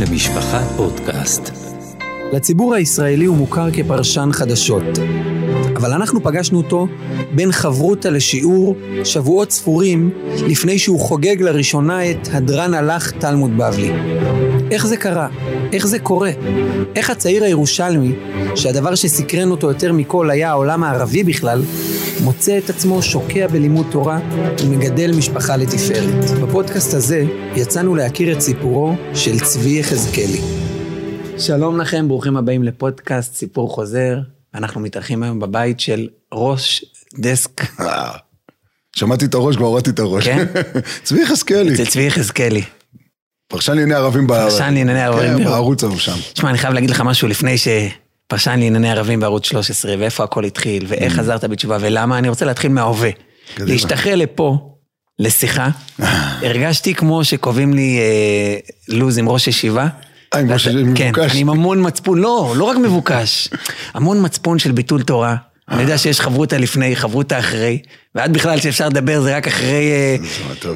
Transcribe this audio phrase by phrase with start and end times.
[0.00, 1.50] למשפחה פודקאסט.
[2.32, 4.82] לציבור הישראלי הוא מוכר כפרשן חדשות,
[5.76, 6.86] אבל אנחנו פגשנו אותו
[7.34, 10.10] בין חברותא לשיעור שבועות ספורים
[10.48, 13.92] לפני שהוא חוגג לראשונה את הדרן הלך תלמוד בבלי.
[14.70, 15.28] איך זה קרה?
[15.72, 16.30] איך זה קורה?
[16.96, 18.12] איך הצעיר הירושלמי,
[18.54, 21.62] שהדבר שסקרן אותו יותר מכל היה העולם הערבי בכלל,
[22.24, 24.18] מוצא את עצמו שוקע בלימוד תורה
[24.62, 26.30] ומגדל משפחה לתפארת.
[26.42, 27.24] בפודקאסט הזה
[27.56, 30.40] יצאנו להכיר את סיפורו של צבי יחזקאלי.
[31.38, 34.18] שלום לכם, ברוכים הבאים לפודקאסט סיפור חוזר.
[34.54, 36.84] אנחנו מתארחים היום בבית של ראש
[37.18, 37.80] דסק.
[37.80, 38.12] אה,
[38.96, 40.24] שמעתי את הראש, כבר הורדתי את הראש.
[40.24, 40.46] כן?
[41.04, 42.62] צבי יחזקאלי, אצל צבי יחזקאלי.
[43.48, 44.52] פרשן לענייני ערבים בארץ.
[44.52, 45.46] פרשן לענייני ערבים כן, בערוץ.
[45.46, 46.32] בערוץ ההוא שם.
[46.32, 47.58] תשמע, אני חייב להגיד לך משהו לפני
[48.30, 52.18] שפרשן לענייני ערבים בערוץ 13, ואיפה הכל התחיל, ואיך חזרת בתשובה, ולמה.
[52.18, 53.10] אני רוצה להתחיל מההווה.
[53.58, 54.76] להשתחרר לפה,
[55.18, 55.68] לשיחה,
[56.46, 58.56] הרגשתי כמו שקובעים לי אה,
[58.88, 59.86] לו"ז עם ראש ישיבה.
[60.34, 61.32] אה, עם ראש ישיבה כן, מבוקש.
[61.32, 63.48] אני עם המון מצפון, לא, לא רק מבוקש,
[63.94, 65.36] המון מצפון של ביטול תורה.
[65.68, 67.78] אני יודע שיש חברותא לפני, חברותא אחרי,
[68.14, 70.16] ועד בכלל שאפשר לדבר זה רק אחרי, אה.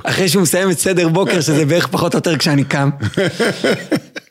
[0.04, 2.90] אחרי שהוא מסיים את סדר בוקר, שזה בערך פחות או יותר כשאני קם.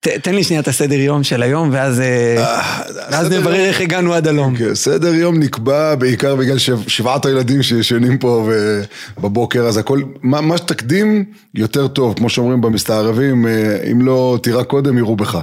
[0.00, 2.60] תן לי שנייה את הסדר יום של היום, ואז אה,
[3.08, 4.56] הסדר נברר איך הגענו עד הלום.
[4.56, 8.50] כן, סדר יום נקבע בעיקר בגלל שב- שבעת הילדים שישנים פה
[9.20, 11.24] בבוקר, אז הכל, מה שתקדים
[11.54, 15.38] יותר טוב, כמו שאומרים במסתערבים, אה, אם לא תירה קודם, יראו בך.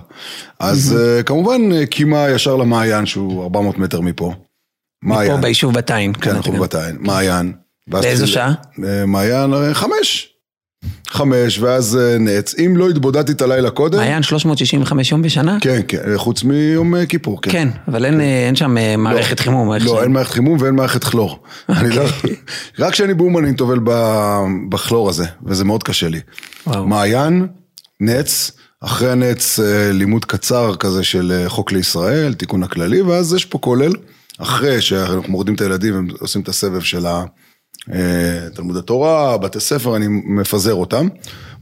[0.60, 4.34] אז אה, כמובן אה, קימה ישר למעיין, שהוא 400 מטר מפה.
[4.34, 5.42] פה מעיין.
[5.42, 6.14] ביישוב בתיים.
[6.14, 6.54] כן, אנחנו.
[6.54, 7.54] בתיים, מעיין.
[7.88, 8.54] באיזו שעה?
[8.88, 10.35] אה, מעיין, אה, חמש.
[11.08, 12.56] חמש, ואז אה, נץ.
[12.60, 15.58] אם לא התבודדתי את הלילה קודם, מעיין 365 יום בשנה?
[15.62, 17.52] כן, כן, אה, חוץ מיום אה, כיפור, כן.
[17.52, 19.74] כן, אבל אין, אה, אין שם אה, מערכת חימום.
[19.74, 21.44] איך לא, ש- אין מערכת חימום ואין מערכת כלור.
[21.70, 22.02] אני לא...
[22.02, 22.36] אוקיי.
[22.80, 23.80] רק כשאני באומן אני טובל
[24.70, 26.20] בכלור הזה, וזה מאוד קשה לי.
[26.68, 26.88] וואו.
[26.88, 27.48] מעיין,
[28.00, 29.60] נץ, אחרי הנץ
[29.94, 33.92] לימוד קצר כזה של חוק לישראל, תיקון הכללי, ואז יש פה כולל.
[34.40, 37.24] אחרי שאנחנו מורדים את הילדים ועושים את הסבב של ה-
[37.94, 41.08] אה, תלמוד התורה, בתי ספר, אני מפזר אותם.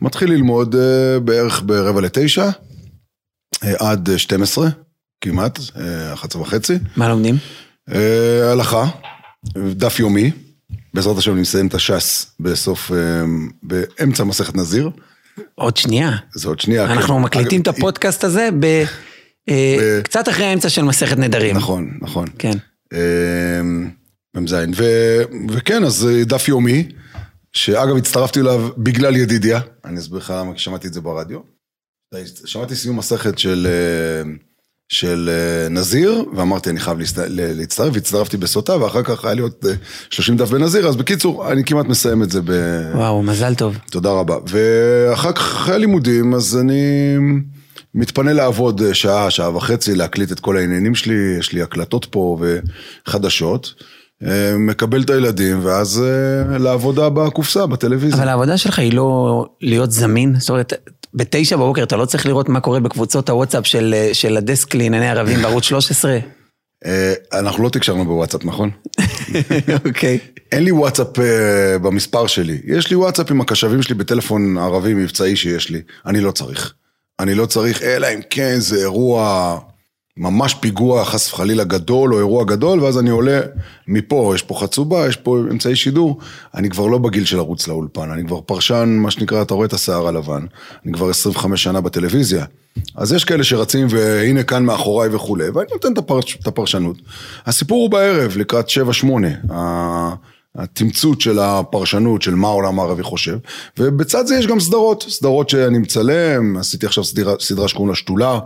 [0.01, 2.50] מתחיל ללמוד אה, בערך ברבע לתשע,
[3.63, 4.69] אה, עד אה, 12,
[5.22, 6.73] כמעט, אה, 11 וחצי.
[6.95, 7.35] מה לומדים?
[8.51, 8.85] הלכה,
[9.57, 10.31] דף יומי,
[10.94, 12.91] בעזרת השם אני מסיים את הש"ס בסוף,
[13.63, 14.89] באמצע מסכת נזיר,
[15.56, 16.12] עוד שנייה.
[16.35, 16.85] זה עוד שנייה.
[16.85, 17.22] אנחנו כן.
[17.22, 18.83] מקליטים את אגב, הפודקאסט הזה ב...
[19.50, 21.56] ב- קצת אחרי האמצע של מסכת נדרים.
[21.56, 22.28] נכון, נכון.
[22.39, 22.57] כן.
[24.35, 26.88] מ"ז, ו- וכן, אז אה, דף יומי,
[27.53, 31.39] שאגב הצטרפתי אליו בגלל ידידיה, אני אסביר לך למה, כי שמעתי את זה ברדיו.
[32.45, 34.31] שמעתי סיום מסכת של, אה,
[34.89, 39.73] של אה, נזיר, ואמרתי אני חייב להצטרף, והצטרפתי בסוטה, ואחר כך היה לי עוד אה,
[40.09, 42.51] 30 דף בנזיר, אז בקיצור, אני כמעט מסיים את זה ב...
[42.95, 43.77] וואו, מזל טוב.
[43.91, 44.38] תודה רבה.
[44.47, 47.15] ואחר כך, אחרי הלימודים, אז אני
[47.95, 52.39] מתפנה לעבוד שעה, שעה וחצי, להקליט את כל העניינים שלי, יש לי הקלטות פה
[53.07, 53.73] וחדשות.
[54.25, 58.17] אה, מקבל את הילדים, ואז אה, לעבודה בקופסה, בטלוויזיה.
[58.19, 60.35] אבל העבודה שלך היא לא להיות זמין?
[60.39, 60.73] זאת אומרת,
[61.13, 65.09] בתשע בבוקר אתה לא צריך לראות מה קורה בקבוצות הוואטסאפ של, אה, של הדסק לענייני
[65.09, 66.17] ערבים בערוץ 13?
[66.85, 68.69] אה, אנחנו לא תקשרנו בוואטסאפ, נכון?
[69.85, 70.19] אוקיי.
[70.51, 71.07] אין לי וואטסאפ
[71.81, 72.62] במספר שלי.
[72.66, 75.81] יש לי וואטסאפ עם הקשבים שלי בטלפון ערבי מבצעי שיש לי.
[76.06, 76.73] אני לא צריך.
[77.19, 79.59] אני לא צריך, אלא אם כן זה אירוע,
[80.18, 83.40] ממש פיגוע חס וחלילה גדול, או אירוע גדול, ואז אני עולה
[83.88, 86.18] מפה, יש פה חצובה, יש פה אמצעי שידור.
[86.56, 89.74] אני כבר לא בגיל של לרוץ לאולפן, אני כבר פרשן, מה שנקרא, אתה רואה את
[89.74, 90.46] השיער הלבן.
[90.85, 92.46] אני כבר 25 שנה בטלוויזיה.
[92.96, 96.97] אז יש כאלה שרצים, והנה כאן מאחוריי וכולי, ואני נותן את, הפרש, את הפרשנות.
[97.45, 98.74] הסיפור הוא בערב, לקראת 7-8.
[99.53, 100.13] ה-
[100.56, 103.38] התמצות של הפרשנות של מה העולם הערבי חושב,
[103.80, 108.40] ובצד זה יש גם סדרות, סדרות שאני מצלם, עשיתי עכשיו סדרה, סדרה שקוראים לה שתולה,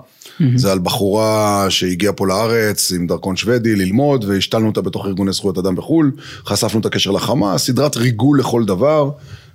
[0.56, 5.58] זה על בחורה שהגיעה פה לארץ עם דרכון שוודי ללמוד, והשתלנו אותה בתוך ארגוני זכויות
[5.58, 6.12] אדם בחו"ל,
[6.46, 9.12] חשפנו את הקשר לחמאס, סדרת ריגול לכל דבר.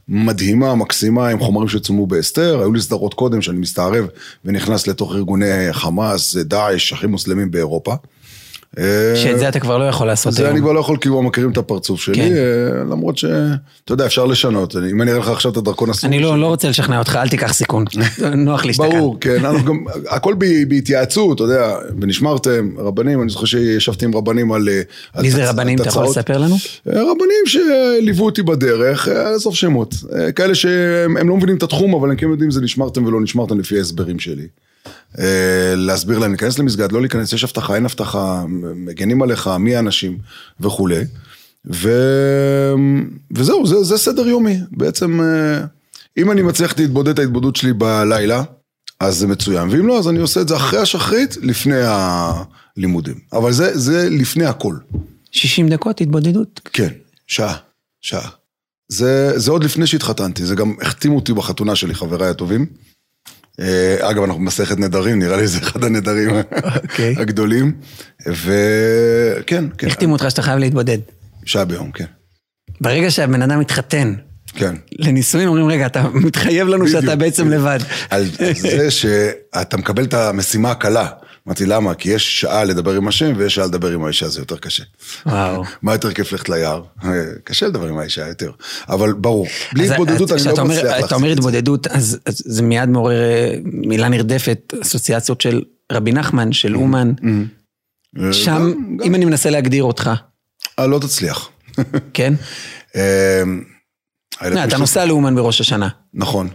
[0.08, 4.06] מדהימה, מקסימה, עם חומרים שצולמו בהסתר, היו לי סדרות קודם שאני מסתערב
[4.44, 7.94] ונכנס לתוך ארגוני חמאס, דאעש, אחים מוסלמים באירופה.
[9.14, 10.52] שאת זה אתה כבר לא יכול לעשות זה היום.
[10.52, 12.32] אני כבר לא יכול כי כבר מכירים את הפרצוף שלי, כן.
[12.32, 13.24] אה, למרות ש...
[13.84, 14.76] אתה יודע, אפשר לשנות.
[14.76, 16.08] אם אני אראה לך עכשיו את הדרכון הסורי...
[16.08, 17.84] אני לא, לא רוצה לשכנע אותך, אל תיקח סיכון.
[18.36, 18.72] נוח כאן.
[18.72, 20.34] ברור, כן, אנחנו גם, הכל
[20.68, 24.68] בהתייעצות, אתה יודע, ונשמרתם, רבנים, אני זוכר שישבתי עם רבנים על...
[24.68, 25.78] אה, מי זה רבנים?
[25.78, 26.04] אתה יכול.
[26.04, 26.54] לספר לנו?
[26.88, 31.62] אה, רבנים שליוו אותי בדרך, אה, עזוב שמות, אה, כאלה שהם הם לא מבינים את
[31.62, 34.46] התחום, אבל הם כן יודעים אם זה נשמרתם ולא נשמרתם לפי ההסברים שלי.
[35.18, 38.44] אה, להסביר להם, להיכנס למסגד, לא להיכנס, יש הבטחה, אין הבטחה,
[38.74, 40.18] מגנים עליך, מי האנשים
[40.60, 41.04] וכולי.
[41.72, 41.90] ו...
[43.30, 44.58] וזהו, זה, זה סדר יומי.
[44.70, 45.64] בעצם, אה,
[46.18, 48.42] אם אני מצליח להתבודד את ההתבודדות שלי בלילה,
[49.00, 49.68] אז זה מצוין.
[49.68, 53.18] ואם לא, אז אני עושה את זה אחרי השחרית, לפני הלימודים.
[53.32, 54.76] אבל זה, זה לפני הכל.
[55.30, 56.60] 60 דקות התבודדות?
[56.72, 56.88] כן,
[57.26, 57.56] שעה,
[58.00, 58.28] שעה.
[58.88, 62.66] זה, זה עוד לפני שהתחתנתי, זה גם החתימו אותי בחתונה שלי, חבריי הטובים.
[63.60, 66.30] אה, אגב, אנחנו במסכת נדרים, נראה לי זה אחד הנדרים
[66.82, 67.14] אוקיי.
[67.18, 67.72] הגדולים.
[68.26, 69.86] וכן, כן.
[69.86, 70.98] החתימו אותך שאתה חייב להתבודד.
[71.44, 72.04] שעה ביום, כן.
[72.80, 74.14] ברגע שהבן אדם מתחתן
[74.54, 74.74] כן.
[74.92, 77.60] לנישואין, אומרים, רגע, אתה מתחייב לנו שאתה בדיוק, בעצם בדיוק.
[77.60, 77.78] לבד.
[78.10, 81.08] על זה שאתה מקבל את המשימה הקלה.
[81.46, 81.94] אמרתי, למה?
[81.94, 84.82] כי יש שעה לדבר עם השם ויש שעה לדבר עם האישה, זה יותר קשה.
[85.26, 85.62] וואו.
[85.82, 86.82] מה יותר כיף ללכת ליער?
[87.44, 88.50] קשה לדבר עם האישה יותר.
[88.88, 91.40] אבל ברור, בלי התבודדות אני לא כשאתה אומר- מצליח להחזיק אתה אומר את זה.
[91.40, 95.62] התבודדות, אז זה מיד מעורר אה, מילה נרדפת, אסוציאציות של
[95.92, 97.12] רבי נחמן, של אומן.
[98.18, 98.72] אה, שם,
[99.04, 100.10] אם אני מנסה להגדיר אותך,
[100.78, 101.48] אה, לא תצליח.
[102.14, 102.34] כן?
[102.96, 103.42] אה,
[104.50, 105.88] לא, אתה נוסע לאומן בראש השנה.
[106.14, 106.48] נכון.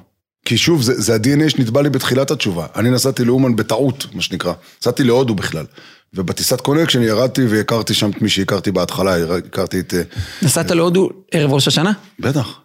[0.47, 2.65] כי שוב, זה, זה ה-DNA שנתבע לי בתחילת התשובה.
[2.75, 4.53] אני נסעתי לאומן בטעות, מה שנקרא.
[4.81, 5.65] נסעתי להודו בכלל.
[6.13, 9.93] ובטיסת קונקשן ירדתי והכרתי שם את מי שהכרתי בהתחלה, הכרתי את...
[9.93, 10.01] אה,
[10.41, 11.91] נסעת להודו ערב ראש השנה?
[12.19, 12.59] בטח.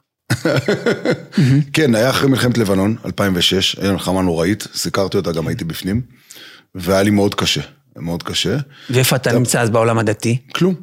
[1.72, 6.00] כן, היה אחרי מלחמת לבנון, 2006, הייתה מלחמה נוראית, סיקרתי אותה, גם הייתי בפנים,
[6.74, 7.60] והיה לי מאוד קשה,
[7.96, 8.56] מאוד קשה.
[8.90, 10.38] ואיפה אתה נמצא אז בעולם הדתי?
[10.54, 10.74] כלום,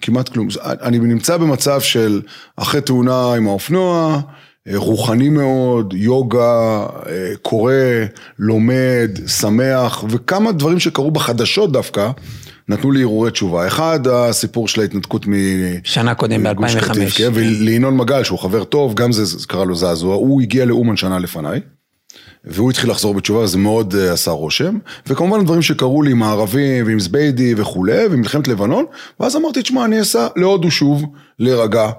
[0.00, 0.50] כמעט כלום.
[0.50, 2.22] זה- אני נמצא במצב של
[2.56, 4.20] אחרי תאונה עם האופנוע, אה,
[4.74, 7.72] רוחני מאוד, יוגה, אה, קורא,
[8.38, 12.10] לומד, שמח, וכמה דברים שקרו בחדשות דווקא,
[12.68, 13.66] נתנו לי הרהורי תשובה.
[13.66, 15.32] אחד, הסיפור של ההתנתקות מ...
[15.84, 16.88] שנה קודם, גוש ב-2005.
[16.88, 20.96] קטיף, כן, ולינון מגל, שהוא חבר טוב, גם זה, קרה לו זעזוע, הוא הגיע לאומן
[20.96, 21.60] שנה לפניי.
[22.44, 24.78] והוא התחיל לחזור בתשובה, זה מאוד uh, עשה רושם.
[25.06, 28.84] וכמובן דברים שקרו לי עם הערבים ועם זביידי וכולי, ומלחמת לבנון,
[29.20, 31.04] ואז אמרתי, תשמע, אני אסע להודו שוב,
[31.38, 31.90] להירגע.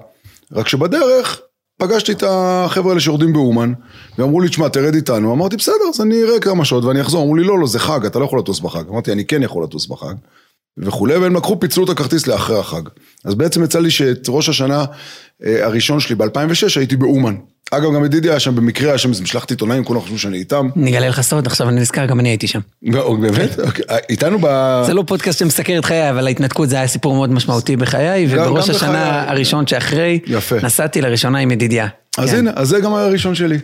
[0.52, 1.40] רק שבדרך
[1.78, 3.72] פגשתי את החבר'ה האלה שיורדים באומן,
[4.18, 5.32] ואמרו לי, תשמע, תרד איתנו.
[5.32, 7.22] אמרתי, בסדר, אז אני אראה כמה שעות ואני אחזור.
[7.22, 8.88] אמרו לי, לא, לא, זה חג, אתה לא יכול לטוס בחג.
[8.88, 10.14] אמרתי, אני כן יכול לטוס בחג.
[10.78, 12.82] וכולי, והם לקחו, פיצלו את הכרטיס לאחרי החג.
[13.24, 14.84] אז בעצם יצא לי שאת ראש השנה
[15.40, 17.34] הראשון שלי ב-2006 הייתי באומן.
[17.70, 20.68] אגב, גם ידידי היה שם במקרה, היה שם איזה משלחת עיתונאים, כולם חשבו שאני איתם.
[20.76, 22.60] אני אגלה לך סוד, עכשיו אני נזכר, גם אני הייתי שם.
[22.82, 23.60] לא, באמת?
[23.60, 23.84] אוקיי.
[23.90, 24.82] אה, איתנו ב...
[24.86, 28.70] זה לא פודקאסט שמסקר את חיי, אבל ההתנתקות זה היה סיפור מאוד משמעותי בחיי, ובראש
[28.70, 29.30] השנה.
[29.30, 30.18] הראשון שאחרי.
[30.62, 31.88] נסעתי לראשונה עם ידידיה.
[32.18, 32.36] אז כן.
[32.36, 33.58] הנה, אז זה גם היה הראשון שלי.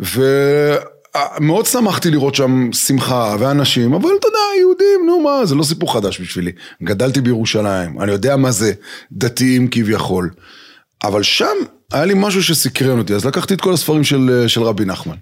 [0.00, 5.92] ומאוד שמחתי לראות שם שמחה ואנשים, אבל אתה יודע, יהודים, נו מה, זה לא סיפור
[5.92, 6.52] חדש בשבילי.
[6.82, 8.72] גדלתי בירושלים, אני יודע מה זה
[9.12, 10.30] דתיים כביכול.
[11.04, 11.56] אבל שם
[11.92, 15.16] היה לי משהו שסקרן אותי, אז לקחתי את כל הספרים של, של רבי נחמן.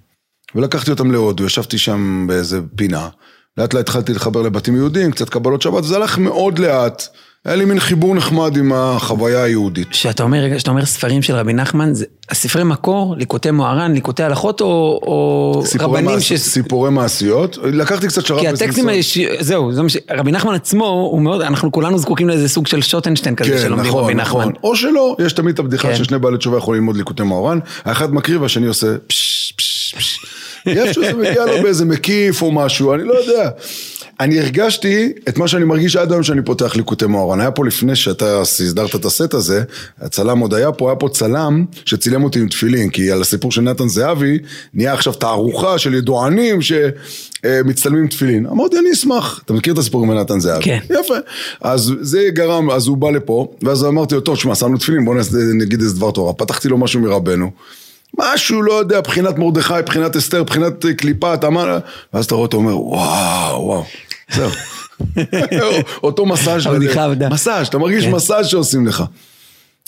[0.54, 3.08] ולקחתי אותם להודו, ישבתי שם באיזה פינה.
[3.56, 7.08] לאט לאט התחלתי לחבר לבתים יהודים, קצת קבלות שבת, וזה הלך מאוד לאט.
[7.44, 9.88] היה לי מין חיבור נחמד עם החוויה היהודית.
[9.88, 14.60] כשאתה אומר, כשאתה אומר ספרים של רבי נחמן, זה הספרי מקור, ליקוטי מוהר"ן, ליקוטי הלכות,
[14.60, 16.32] או, או רבנים מעש...
[16.32, 16.32] ש...
[16.32, 18.88] סיפורי מעשיות, לקחתי קצת שר"פ כי הטקסטים.
[18.88, 19.18] היש...
[19.40, 19.96] זהו, זה מה ש...
[20.10, 23.88] רבי נחמן עצמו, הוא מאוד, אנחנו כולנו זקוקים לאיזה סוג של שוטנשטיין כזה כן, שלומדים
[23.90, 24.40] נכון, רבי נכון.
[24.40, 24.52] נחמן.
[24.62, 25.96] או שלא, יש תמיד את הבדיחה כן.
[25.96, 30.18] ששני בעלי תשובה יכולים ללמוד ליקוטי מאורן, האחד מקריא והשני עושה פש פש פש.
[30.66, 33.50] איפשהו זה מגיע לו באיזה מקיף או משהו, אני לא יודע.
[34.20, 37.40] אני הרגשתי את מה שאני מרגיש עד היום שאני פותח ליקוטי מאורן.
[37.40, 39.62] היה פה לפני שאתה הסדרת את הסט הזה,
[40.00, 43.60] הצלם עוד היה פה, היה פה צלם שצילם אותי עם תפילין, כי על הסיפור של
[43.60, 44.38] נתן זהבי,
[44.74, 48.46] נהיה עכשיו תערוכה של ידוענים שמצטלמים עם תפילין.
[48.46, 49.40] אמרתי, אני אשמח.
[49.44, 50.64] אתה מכיר את הסיפור עם נתן זהבי?
[50.64, 50.78] כן.
[50.90, 51.16] יפה.
[51.60, 55.14] אז זה גרם, אז הוא בא לפה, ואז אמרתי לו, טוב, שמע, שמנו תפילין, בוא
[55.54, 56.32] נגיד איזה דבר תורה.
[56.32, 57.50] פתחתי לו משהו מרבנו.
[58.18, 61.78] משהו, לא יודע, בחינת מרדכי, בחינת אסתר, בחינת אה, קליפה, אתה אמר,
[62.14, 63.84] ואז אתה רואה אותו אומר, וואו, וואו,
[64.34, 64.50] זהו.
[66.02, 67.28] אותו מסאז' הבדיחה עבדה.
[67.28, 68.10] מסאז', אתה מרגיש כן.
[68.10, 69.04] מסאז' שעושים לך.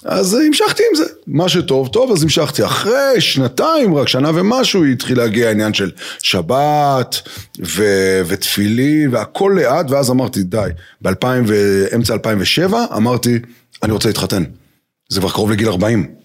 [0.05, 2.65] אז המשכתי עם זה, מה שטוב, טוב, אז המשכתי.
[2.65, 5.91] אחרי שנתיים, רק שנה ומשהו, התחיל להגיע העניין של
[6.23, 7.21] שבת
[7.67, 10.69] ו- ותפילין והכל לאט, ואז אמרתי, די.
[11.01, 13.39] באמצע 2007 אמרתי,
[13.83, 14.45] אני רוצה להתחתן.
[15.09, 16.20] זה כבר קרוב לגיל 40.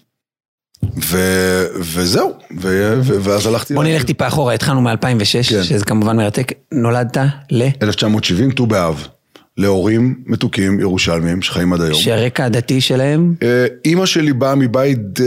[1.04, 3.74] ו- וזהו, ו- ו- ואז הלכתי...
[3.74, 4.94] בוא נלך טיפה אחורה, התחלנו מ-2006,
[5.32, 5.42] כן.
[5.42, 7.16] שזה כמובן מרתק, נולדת
[7.50, 7.62] ל...
[7.82, 9.06] 1970, ט"ו באב,
[9.58, 11.94] להורים מתוקים ירושלמים שחיים עד היום.
[11.94, 15.26] שהרקע הדתי שלהם, אה, אימא שלי באה מבית אה,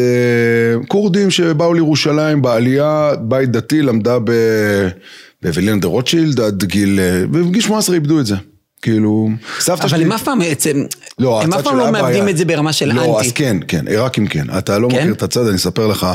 [0.88, 4.88] כורדים שבאו לירושלים בעלייה, בית דתי, למדה ב-
[5.42, 8.36] באבלין דה רוטשילד עד גיל, אה, ובגיל 18 איבדו את זה.
[8.82, 10.04] כאילו, סבתא אבל שלי...
[10.04, 10.84] הם אף פעם, בעצם,
[11.20, 13.28] לא, הם אף פעם של לא מאבדים היה- את זה ברמה של לא, אנטי.
[13.28, 14.44] אז כן, כן, עיראקים כן.
[14.58, 14.98] אתה לא כן?
[15.00, 16.08] מכיר את הצד, אני אספר לך.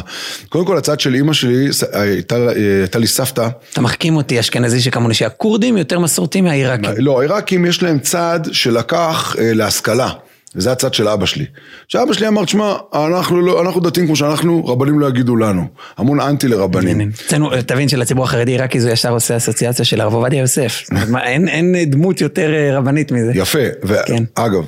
[0.49, 3.49] קודם כל, הצד של אימא שלי, הייתה לי סבתא.
[3.73, 6.91] אתה מחכים אותי, אשכנזי שכמוני, שהכורדים יותר מסורתיים מהעיראקים.
[6.99, 10.11] לא, העיראקים יש להם צד שלקח אה, להשכלה.
[10.57, 11.45] וזה הצד של אבא שלי.
[11.89, 15.67] שאבא שלי אמר, תשמע, אנחנו, לא, אנחנו דתיים כמו שאנחנו, רבנים לא יגידו לנו.
[15.97, 17.11] המון אנטי לרבנים.
[17.27, 20.83] אצלנו, תבין שלציבור החרדי רק כי זה ישר עושה אסוציאציה של הרב עובדיה יוסף.
[21.27, 23.33] אין, אין דמות יותר אה, רבנית מזה.
[23.35, 23.59] יפה,
[24.07, 24.25] כן.
[24.37, 24.65] ואגב,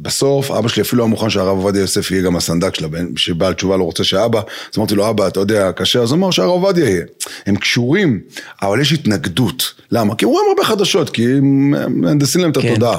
[0.00, 3.54] בסוף אבא שלי אפילו היה מוכן שהרב עובדיה יוסף יהיה גם הסנדק של הבן, שבעל
[3.54, 6.84] תשובה לא רוצה שאבא, אז אמרתי לו, אבא, אתה יודע, קשה, אז אמר שהרב עובדיה
[6.84, 7.04] יהיה.
[7.46, 8.20] הם קשורים,
[8.62, 9.74] אבל יש התנגדות.
[9.90, 10.14] למה?
[10.14, 12.68] כי הם רואים הרבה חדשות, כי הם מהנדסים להם את כן.
[12.68, 12.98] התודעה.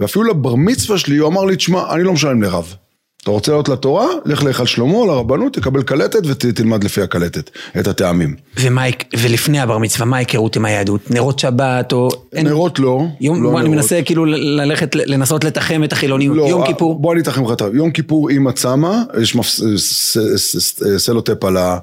[0.00, 2.74] ואפילו לבר מצווה שלי, הוא אמר לי, תשמע, אני לא משלם לרב.
[3.22, 7.50] אתה רוצה לעלות לתורה, לך להיכל שלמה, לרבנות, תקבל קלטת ותלמד לפי הקלטת
[7.80, 8.36] את הטעמים.
[8.60, 8.82] ומה,
[9.18, 11.10] ולפני הבר מצווה, מה ההיכרות עם היהדות?
[11.10, 12.08] נרות שבת או...
[12.32, 13.68] אין- נרות לא, יום, לא בוא, אני.
[13.68, 16.36] מנסה כאילו ללכת, לנסות לתחם את החילוניות.
[16.36, 16.98] לא, יום אה, כיפור.
[17.00, 17.62] בוא אני אתחם לך את.
[17.74, 19.60] יום כיפור אימא צמה, יש מפס...
[19.76, 21.78] ס- ס- ס- סלוטפ על, ה...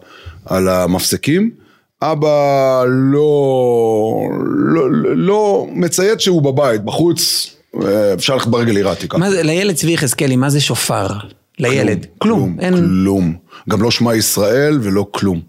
[0.45, 1.51] על המפסקים.
[2.01, 4.19] אבא לא,
[4.55, 4.81] לא,
[5.15, 7.49] לא מציית שהוא בבית, בחוץ
[8.13, 9.17] אפשר ללכת ברגל עיראתי ככה.
[9.17, 11.07] מה זה, לילד צבי יחזקאלי, מה זה שופר?
[11.59, 12.05] לילד.
[12.17, 12.57] כלום.
[12.59, 12.75] אין...
[12.75, 13.35] כלום.
[13.69, 15.41] גם לא שמע ישראל ולא כלום.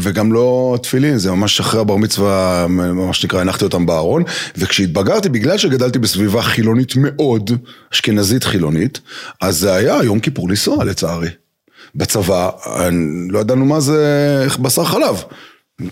[0.00, 4.22] וגם לא תפילין, זה ממש אחרי הבר מצווה, מה שנקרא, הנחתי אותם בארון.
[4.56, 7.50] וכשהתבגרתי, בגלל שגדלתי בסביבה חילונית מאוד,
[7.92, 9.00] אשכנזית חילונית,
[9.40, 11.28] אז זה היה יום כיפור לנסוע לצערי.
[11.94, 12.50] בצבא,
[13.30, 15.22] לא ידענו מה זה בשר חלב.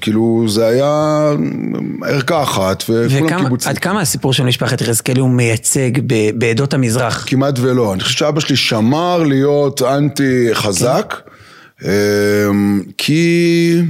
[0.01, 1.31] כאילו, זה היה
[2.07, 3.71] ערכה אחת, וכולם וכמה, קיבוצים.
[3.71, 7.25] עד כמה הסיפור של משפחת יחזקאלי הוא מייצג ב- בעדות המזרח?
[7.29, 7.95] כמעט ולא.
[7.95, 11.15] אני חושב שאבא שלי שמר להיות אנטי חזק,
[11.85, 13.83] אמ, כי...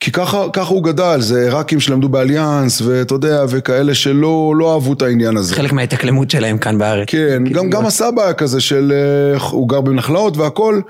[0.00, 4.92] כי ככה, ככה הוא גדל, זה עיראקים שלמדו באליאנס, ואתה יודע, וכאלה שלא לא אהבו
[4.92, 5.54] את העניין הזה.
[5.54, 7.08] חלק מההתאקלמות שלהם כאן בארץ.
[7.10, 10.80] כן, כאילו, גם, גם הסבא היה כזה של, אה, הוא גר בנחלאות והכל,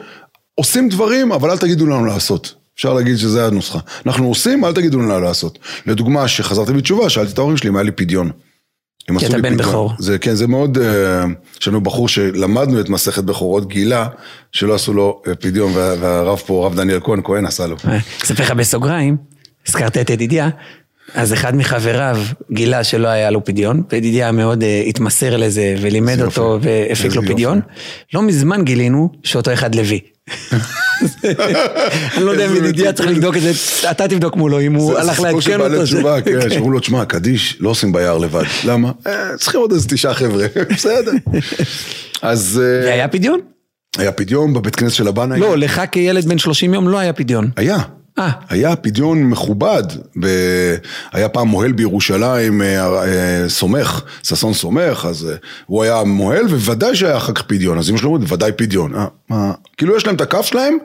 [0.55, 2.58] עושים דברים, אבל אל תגידו לנו לעשות.
[2.79, 3.79] אפשר להגיד שזה הנוסחה.
[4.07, 5.59] אנחנו עושים, אל תגידו לנו לעשות.
[5.87, 8.31] לדוגמה, כשחזרתי בתשובה, שאלתי את ההורים שלי אם היה לי פדיון.
[9.19, 9.57] כי אתה בן.
[9.57, 9.93] בכור.
[9.99, 11.25] זה, כן, זה מאוד, אה,
[11.61, 14.09] יש לנו בחור שלמדנו את מסכת בכורות, גילה,
[14.53, 17.77] שלא עשו לו אה, פדיון, וה- והרב פה, הרב דניאל כהן, כהן עשה לו.
[17.89, 19.17] אה, אספר לך בסוגריים,
[19.69, 20.49] הזכרת את ידידיה,
[21.15, 22.19] אז אחד מחבריו
[22.53, 26.69] גילה שלא היה לו פדיון, וידידיה מאוד אה, התמסר לזה ולימד אותו יופי.
[26.89, 27.35] והפיק לו יופי.
[27.35, 27.61] פדיון.
[28.15, 30.01] לא מזמן גילינו שאותו אחד לוי.
[32.17, 33.51] אני לא יודע אם ידידיה צריך לבדוק את זה,
[33.91, 35.85] אתה תבדוק מולו אם הוא זה- זה הלך סיפור של לעדכן בעלי אותו.
[35.87, 36.51] תשובה, כן, כן.
[36.51, 38.43] שאמרו לו, תשמע, קדיש, לא עושים ביער לבד.
[38.65, 38.93] למה?
[39.07, 41.13] "אה, צריכים עוד איזה תשעה חבר'ה, בסדר.
[42.23, 43.41] אז אה, והיה פדיון?
[43.99, 45.37] היה פדיון בבית כנסת של הבנה.
[45.37, 47.51] לא, לך כילד בן 30 יום לא היה פדיון.
[47.57, 47.77] היה.
[48.19, 48.31] אה.
[48.49, 49.83] היה פדיון מכובד,
[50.21, 50.27] ב...
[51.13, 55.31] היה פעם מוהל בירושלים, אה, אה, סומך, ששון סומך, אז
[55.67, 58.93] הוא היה מוהל, וודאי שהיה אחר כך פדיון, אז אמא שלו אומרת, ודאי פדיון.
[59.29, 59.53] מה?
[59.77, 60.79] כאילו יש להם את הכף שלהם,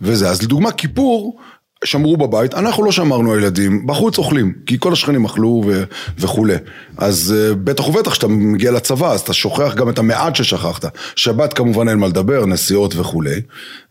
[0.00, 0.28] וזה.
[0.28, 1.38] אז לדוגמה, כיפור,
[1.84, 5.84] שמרו בבית, אנחנו לא שמרנו הילדים, בחוץ אוכלים, כי כל השכנים אכלו ו...
[6.18, 6.54] וכולי.
[6.96, 10.84] אז אה, בטח ובטח כשאתה מגיע לצבא, אז אתה שוכח גם את המעט ששכחת.
[11.16, 13.40] שבת כמובן אין מה לדבר, נסיעות וכולי.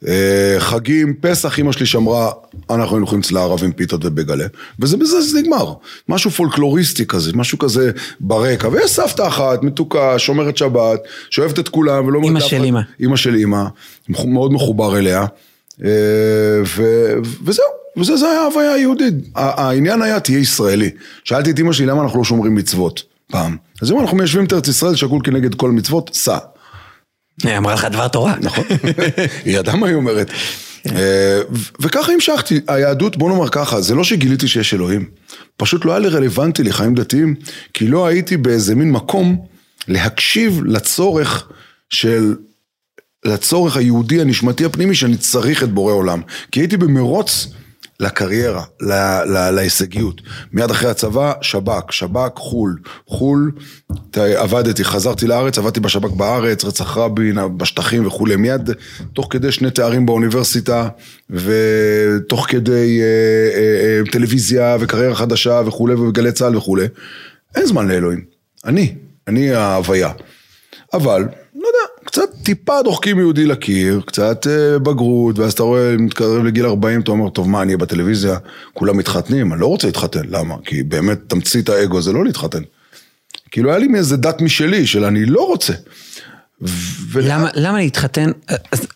[0.08, 2.32] אה, חגים, פסח, אמא שלי שמרה,
[2.70, 4.46] אנחנו היינו אוכלים אצל הערבים פיתות ובגלה,
[4.80, 5.74] וזה בזה זה נגמר.
[6.10, 8.68] משהו פולקלוריסטי כזה, משהו כזה ברקע.
[8.68, 12.22] ויש סבתא אחת, מתוקה, שומרת שבת, שאוהבת את כולם ולא...
[12.24, 12.82] אמא של אמא.
[13.02, 13.64] אמא של אמא,
[14.26, 15.26] מאוד מחובר אליה,
[15.84, 15.90] אה,
[16.78, 19.14] ו- וזהו, וזה זה היה ההוויה היהודית.
[19.36, 20.90] העניין היה, תהיה ישראלי.
[21.24, 23.58] שאלתי את אמא שלי למה אנחנו לא שומרים מצוות פעם.
[23.82, 26.38] אז אם אנחנו מיישבים את ארץ ישראל, שקול כנגד כל מצוות, סע.
[27.44, 28.36] היא אמרה לך דבר תורה.
[28.42, 28.64] נכון.
[29.46, 30.32] היא ידעה מה היא אומרת.
[30.88, 31.42] אה,
[31.80, 32.60] וככה המשכתי.
[32.68, 35.06] היהדות, בוא נאמר ככה, זה לא שגיליתי שיש אלוהים.
[35.58, 37.36] פשוט לא היה לי רלוונטי לחיים דתיים,
[37.74, 39.46] כי לא הייתי באיזה מין מקום
[39.88, 41.48] להקשיב לצורך
[41.90, 42.36] של...
[43.26, 46.22] לצורך היהודי הנשמתי הפנימי שאני צריך את בורא עולם.
[46.52, 47.48] כי הייתי במרוץ
[48.00, 50.22] לקריירה, ל- ל- להישגיות.
[50.54, 52.76] מיד אחרי הצבא, שב"כ, שב"כ, חו"ל.
[53.08, 53.52] חו"ל,
[54.16, 58.36] עבדתי, חזרתי לארץ, עבדתי בשב"כ בארץ, רצח רבין, בשטחים וכולי.
[58.36, 58.70] מיד,
[59.14, 60.90] תוך כדי שני תארים באוניברסיטה,
[61.30, 63.06] ותוך כדי אה,
[63.60, 66.88] אה, אה, טלוויזיה וקריירה חדשה וכולי, ובגלי צה"ל וכולי.
[67.56, 68.22] אין זמן לאלוהים.
[68.66, 68.96] אני,
[69.28, 70.12] אני ההוויה.
[70.94, 71.22] אבל,
[71.56, 71.89] לא יודע,
[72.20, 77.12] קצת טיפה דוחקים יהודי לקיר, קצת אה, בגרות, ואז אתה רואה, מתקרב לגיל 40, אתה
[77.12, 78.38] אומר, טוב, מה, אני אהיה בטלוויזיה,
[78.74, 80.56] כולם מתחתנים, אני לא רוצה להתחתן, למה?
[80.66, 82.62] כי באמת, תמצית האגו זה לא להתחתן.
[83.52, 85.74] כאילו, היה לי מאיזה דת משלי, של אני לא רוצה.
[86.62, 88.32] ו- למה, למה להתחתן,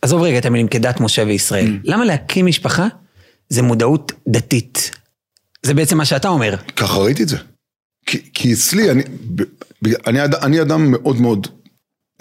[0.02, 2.88] עזוב רגע את המילים כדת משה וישראל, למה להקים משפחה
[3.50, 4.92] זה מודעות דתית?
[5.64, 6.56] זה בעצם מה שאתה אומר.
[6.76, 7.38] ככה ראיתי את זה.
[8.06, 9.04] כי, כי אצלי, אני,
[10.08, 11.48] אני, אד- אני אדם מאוד מאוד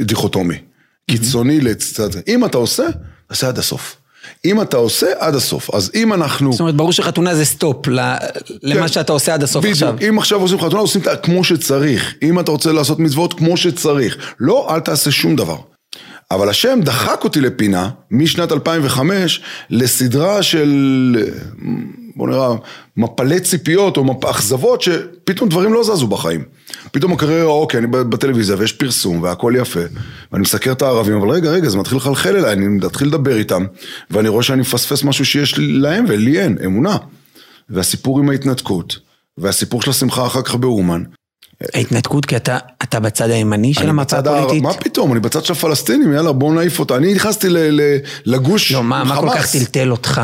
[0.01, 0.57] דיכוטומי.
[1.11, 2.21] קיצוני לצד זה.
[2.29, 2.87] אם אתה עושה,
[3.29, 3.97] תעשה עד הסוף.
[4.45, 5.75] אם אתה עושה, עד הסוף.
[5.75, 6.53] אז אם אנחנו...
[6.53, 8.15] זאת אומרת, ברור שחתונה זה סטופ ל-
[8.63, 8.89] למה כן.
[8.89, 9.95] שאתה עושה עד הסוף בדיוק, עכשיו.
[10.09, 12.15] אם עכשיו עושים חתונה, עושים אותה כמו שצריך.
[12.23, 14.17] אם אתה רוצה לעשות מצוות, כמו שצריך.
[14.41, 15.57] לא, אל תעשה שום דבר.
[16.31, 19.41] אבל השם דחק אותי לפינה, משנת 2005,
[19.71, 21.17] לסדרה של,
[22.17, 22.49] בוא נראה,
[22.97, 26.45] מפלי ציפיות או מפ- אכזבות, שפתאום דברים לא זזו בחיים.
[26.93, 29.81] פתאום הקריירה, אוקיי, אני בטלוויזיה ויש פרסום והכל יפה,
[30.33, 33.65] ואני מסקר את הערבים, אבל רגע, רגע, זה מתחיל לחלחל אליי, אני מתחיל לדבר איתם,
[34.11, 36.97] ואני רואה שאני מפספס משהו שיש להם ולי אין, אמונה.
[37.71, 38.99] והסיפור עם ההתנתקות,
[39.39, 41.03] והסיפור של השמחה אחר כך באומן.
[41.75, 44.63] ההתנתקות, כי אתה, אתה בצד הימני של המפה הפוליטית?
[44.63, 46.97] מה פתאום, אני בצד של הפלסטינים, יאללה בואו נעיף אותה.
[46.97, 49.57] אני נכנסתי ל- ל- לגוש לא, מה, מה כל כך חמאס.
[49.57, 50.21] טלטל אותך?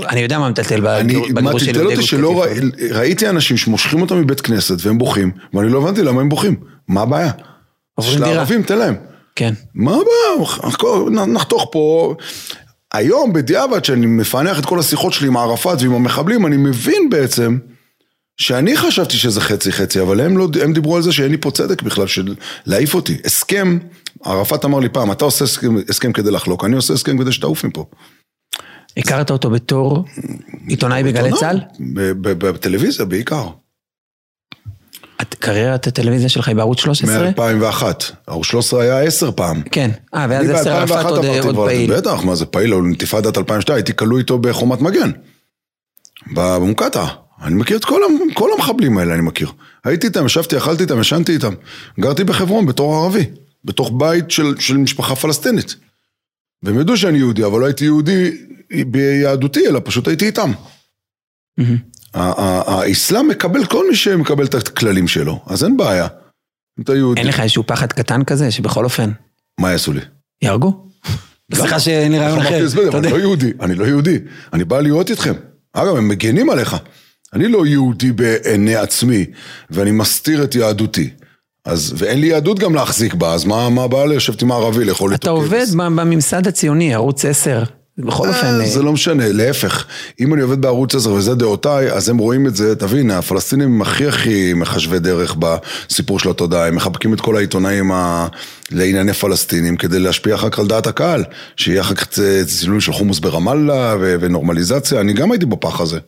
[0.00, 2.44] אני יודע מה מטלטל בגירוש של יהודי גוש שלא
[2.90, 6.56] ראיתי אנשים שמושכים אותם מבית כנסת והם בוכים, ואני לא הבנתי למה הם בוכים.
[6.88, 7.30] מה הבעיה?
[7.94, 8.36] עוברים של דירה.
[8.36, 8.94] הערבים, תן להם.
[9.36, 9.54] כן.
[9.74, 11.26] מה הבעיה?
[11.26, 12.14] נחתוך פה.
[12.92, 17.58] היום בדיעבד, שאני מפענח את כל השיחות שלי עם ערפאת ועם המחבלים, אני מבין בעצם
[18.36, 21.50] שאני חשבתי שזה חצי חצי, אבל הם, לא, הם דיברו על זה שאין לי פה
[21.50, 22.34] צדק בכלל, של
[22.66, 23.16] להעיף אותי.
[23.24, 23.78] הסכם,
[24.24, 27.64] ערפאת אמר לי פעם, אתה עושה הסכם, הסכם כדי לחלוק, אני עושה הסכם כדי שתעוף
[27.64, 27.84] מפה.
[28.96, 30.04] הכרת אותו בתור
[30.68, 31.60] עיתונאי בגלי צה"ל?
[32.22, 33.48] בטלוויזיה בעיקר.
[35.38, 37.30] קריירת הטלוויזיה שלך היא בערוץ 13?
[37.30, 37.82] מ-2001.
[38.26, 39.62] ערוץ 13 היה עשר פעם.
[39.72, 39.90] כן.
[40.14, 41.96] אה, ואז ב-2001 ערפאת עוד עוד פעיל.
[41.96, 45.10] בטח, מה זה פעיל, אינתיפאדת 2002, הייתי כלוא איתו בחומת מגן.
[46.34, 47.08] במוקטעה.
[47.42, 48.00] אני מכיר את כל,
[48.34, 49.50] כל המחבלים האלה, אני מכיר.
[49.84, 51.52] הייתי איתם, ישבתי, אכלתי איתם, ישנתי איתם.
[52.00, 53.24] גרתי בחברון בתור ערבי,
[53.64, 55.76] בתוך בית של, של משפחה פלסטינית.
[56.66, 58.30] והם ידעו שאני יהודי, אבל לא הייתי יהודי
[58.86, 60.52] ביהדותי, אלא פשוט הייתי איתם.
[62.14, 66.06] ה- האסלאם מקבל כל מי שמקבל את הכללים שלו, אז אין בעיה.
[66.80, 69.10] אתה יהודי, אין לך איזשהו פחד קטן כזה, שבכל אופן,
[69.60, 70.00] מה יעשו לי?
[70.42, 70.86] יהרגו?
[71.54, 72.66] סליחה שאין לי רעיון אחר.
[72.98, 73.10] אני.
[73.10, 74.18] לא יהודי, אני לא יהודי,
[74.52, 75.32] אני בא להיות איתכם.
[75.72, 76.76] אגב, הם מגנים עליך.
[77.32, 79.26] אני לא יהודי בעיני עצמי,
[79.70, 81.10] ואני מסתיר את יהדותי.
[81.66, 85.12] אז, ואין לי יהדות גם להחזיק בה, אז מה, מה הבעיה לשבת עם הערבי, לאכול
[85.12, 85.74] איתו אתה עובד כבש?
[85.74, 87.62] בממסד הציוני, ערוץ 10.
[87.98, 89.86] בכל אופן, אה, זה לא משנה, להפך.
[90.20, 93.82] אם אני עובד בערוץ 10 וזה דעותיי, אז הם רואים את זה, תבין, הפלסטינים הם
[93.82, 98.28] הכי הכי מחשבי דרך בסיפור של התודעה, הם מחבקים את כל העיתונאים ה...
[98.70, 101.24] לענייני פלסטינים כדי להשפיע אחר כך על דעת הקהל,
[101.56, 102.06] שיהיה אחר כך
[102.46, 104.14] צילומים של חומוס ברמאללה ו...
[104.20, 105.98] ונורמליזציה, אני גם הייתי בפח הזה.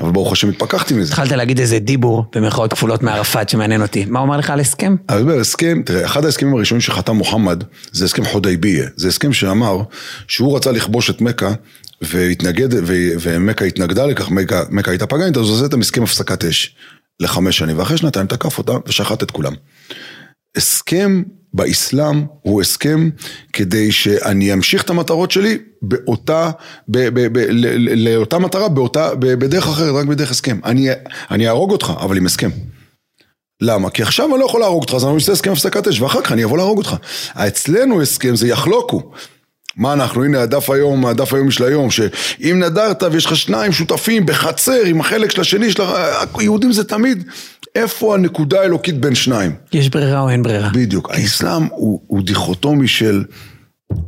[0.00, 1.12] אבל ברוך השם התפכחתי מזה.
[1.12, 4.04] התחלת להגיד איזה דיבור, במרכאות כפולות מערפאת, שמעניין אותי.
[4.04, 4.96] מה הוא אמר לך על הסכם?
[5.08, 8.86] אני אומר, הסכם, תראה, אחד ההסכמים הראשונים שחתם מוחמד, זה הסכם חודייביה.
[8.96, 9.82] זה הסכם שאמר
[10.28, 11.52] שהוא רצה לכבוש את מכה,
[12.02, 16.44] והתנגד, ו- ומכה התנגדה לכך, מכה, מכה הייתה פגנית, אז הוא עושה את הסכם הפסקת
[16.44, 16.76] אש
[17.20, 19.52] לחמש שנים, ואחרי שנתיים תקף אותה ושחט את כולם.
[20.56, 21.22] הסכם
[21.54, 23.10] באסלאם הוא הסכם
[23.52, 26.50] כדי שאני אמשיך את המטרות שלי באותה,
[26.88, 30.58] ב, ב, ב, ל, ל, לאותה מטרה, באותה, ב, בדרך אחרת, רק בדרך הסכם.
[30.64, 30.88] אני,
[31.30, 32.50] אני אהרוג אותך, אבל עם הסכם.
[33.60, 33.90] למה?
[33.90, 36.32] כי עכשיו אני לא יכול להרוג אותך, אז אני עושה הסכם הפסקת אש, ואחר כך
[36.32, 36.96] אני אבוא להרוג אותך.
[37.34, 39.10] אצלנו הסכם זה יחלוקו.
[39.76, 44.26] מה אנחנו, הנה הדף היום, הדף היום של היום, שאם נדרת ויש לך שניים שותפים
[44.26, 46.24] בחצר עם החלק של השני של ה...
[46.40, 47.24] יהודים זה תמיד,
[47.74, 49.54] איפה הנקודה האלוקית בין שניים?
[49.72, 50.70] יש ברירה או אין ברירה?
[50.74, 51.10] בדיוק.
[51.10, 53.24] האסלאם הוא, הוא דיכוטומי של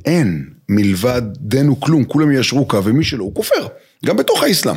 [0.05, 3.66] אין מלבד דנו כלום, כולם יישרו קו, ומי שלא, הוא כופר.
[4.05, 4.76] גם בתוך האסלאם.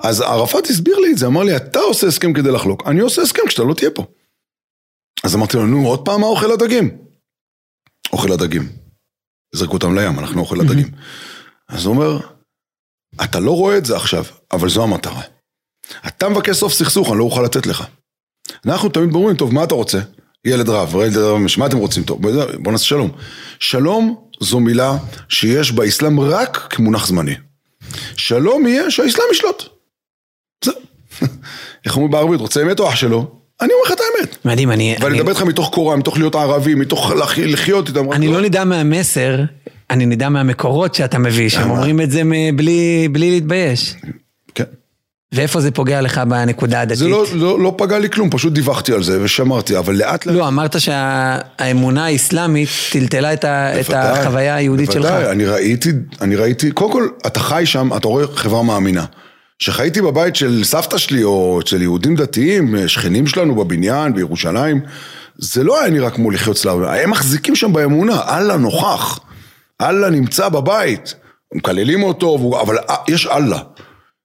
[0.00, 3.22] אז ערפאת הסביר לי את זה, אמר לי, אתה עושה הסכם כדי לחלוק, אני עושה
[3.22, 4.06] הסכם כשאתה לא תהיה פה.
[5.24, 6.90] אז אמרתי לו, נו, עוד פעם מה אוכל הדגים?
[8.12, 8.79] אוכל הדגים.
[9.52, 10.88] זרקו אותם לים, אנחנו אוכל הדגים.
[11.68, 12.18] אז הוא אומר,
[13.24, 15.22] אתה לא רואה את זה עכשיו, אבל זו המטרה.
[16.06, 17.84] אתה מבקש סוף סכסוך, אני לא אוכל לתת לך.
[18.66, 19.98] אנחנו תמיד אומרים, טוב, מה אתה רוצה?
[20.44, 22.02] ילד רב, ילד רב, מה אתם רוצים?
[22.04, 22.20] טוב,
[22.62, 23.10] בוא נעשה שלום.
[23.60, 24.96] שלום זו מילה
[25.28, 27.34] שיש באסלאם רק כמונח זמני.
[28.16, 29.62] שלום יהיה שהאסלאם ישלוט.
[30.64, 30.74] זהו.
[31.84, 33.39] איך אומרים בערבית, רוצה אמת או אח שלו?
[33.62, 34.36] אני אומר לך את האמת.
[34.44, 34.96] מדהים, אני...
[35.00, 38.12] ואני אני- מדבר איתך מתוך קורה, מתוך להיות ערבי, מתוך לח- לחיות איתם.
[38.12, 39.40] אני לא נדע מהמסר,
[39.90, 41.70] אני נדע מהמקורות שאתה מביא, שהם למה?
[41.72, 42.22] אומרים את זה
[43.12, 43.94] בלי להתבייש.
[44.54, 44.64] כן.
[45.34, 46.98] ואיפה זה פוגע לך בנקודה הדתית?
[46.98, 50.36] זה לא, לא, לא פגע לי כלום, פשוט דיווחתי על זה ושמרתי, אבל לאט לאט...
[50.36, 55.06] לא, אמרת שהאמונה האסלאמית טלטלה את ה- את בוודאי, החוויה היהודית שלך.
[55.06, 59.04] בוודאי, אני ראיתי, אני ראיתי, קודם כל, אתה חי שם, אתה רואה חברה מאמינה.
[59.60, 64.80] כשחייתי בבית של סבתא שלי, או אצל יהודים דתיים, שכנים שלנו בבניין, בירושלים,
[65.38, 69.20] זה לא היה נראה כמו לחיות אצלם, הם מחזיקים שם באמונה, אללה נוכח,
[69.80, 71.14] אללה נמצא בבית,
[71.54, 73.58] מקללים אותו, אבל אה, יש אללה.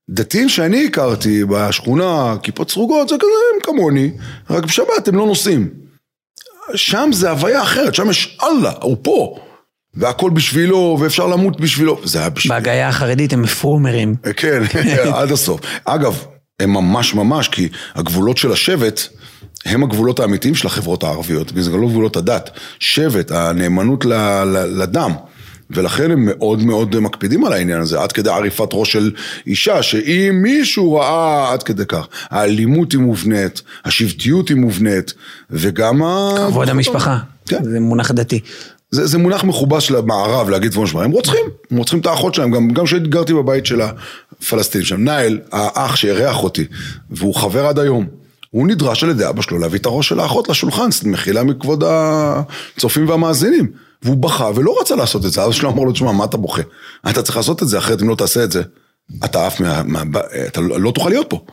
[0.10, 4.12] דתיים שאני הכרתי בשכונה, כיפות סרוגות, זה כזה, הם כמוני,
[4.50, 5.70] רק בשבת הם לא נוסעים.
[6.76, 9.38] שם זה הוויה אחרת, שם יש אללה, הוא פה.
[9.98, 12.02] והכל בשבילו, ואפשר למות בשבילו.
[12.04, 12.56] זה היה בשבילו.
[12.56, 14.16] בהגייה החרדית הם פרומרים.
[14.36, 14.64] כן,
[15.14, 15.62] עד הסוף.
[15.86, 16.26] אגב,
[16.60, 19.02] הם ממש ממש, כי הגבולות של השבט
[19.66, 22.50] הם הגבולות האמיתיים של החברות הערביות, וזה גם לא גבולות הדת.
[22.80, 25.12] שבט, הנאמנות ל- ל- לדם.
[25.70, 29.12] ולכן הם מאוד מאוד מקפידים על העניין הזה, עד כדי עריפת ראש של
[29.48, 35.14] אישה, שאם מישהו ראה עד כדי כך, האלימות היא מובנית, השבטיות היא מובנית,
[35.50, 36.30] וגם ה...
[36.50, 37.18] כבוד המשפחה.
[37.48, 37.64] כן.
[37.64, 38.40] זה מונח דתי.
[38.92, 42.34] זה, זה מונח מכובס של המערב להגיד דברים שמע, הם רוצחים, הם רוצחים את האחות
[42.34, 46.66] שלהם, גם, גם כשהייתי גרתי בבית של הפלסטינים שם, נאיל, האח שאירח אותי,
[47.10, 48.08] והוא חבר עד היום,
[48.50, 53.10] הוא נדרש על ידי אבא שלו להביא את הראש של האחות לשולחן, מחילה מכבוד הצופים
[53.10, 53.72] והמאזינים,
[54.04, 56.62] והוא בכה ולא רצה לעשות את זה, אבא שלו אמר לו, תשמע, מה אתה בוכה?
[57.10, 58.62] אתה צריך לעשות את זה, אחרת אם לא תעשה את זה,
[59.26, 59.84] אתה עף מה...
[59.84, 60.02] מה
[60.48, 61.46] אתה לא תוכל להיות פה.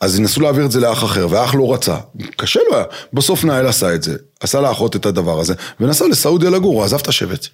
[0.00, 1.96] אז ינסו להעביר את זה לאח אחר, והאח לא רצה.
[2.36, 2.84] קשה לו היה.
[3.12, 6.98] בסוף נאיל עשה את זה, עשה לאחות את הדבר הזה, ונסע לסעודיה לגור, הוא עזב
[6.98, 7.46] את השבט.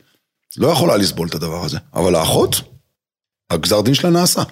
[0.56, 1.78] לא יכולה לסבול את הדבר הזה.
[1.94, 2.60] אבל האחות,
[3.50, 4.42] הגזר דין שלה נעשה.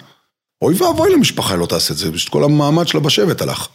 [0.61, 3.67] אוי ואבוי למשפחה לא תעשה את זה, פשוט כל המעמד שלה בשבט הלך.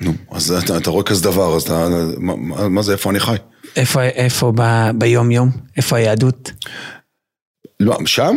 [0.00, 3.36] נו, אז אתה, אתה רואה כזה דבר, אז אתה, מה, מה זה, איפה אני חי?
[3.76, 5.50] איפה, איפה ב, ביום יום?
[5.76, 6.50] איפה היהדות?
[7.80, 8.36] לא, שם?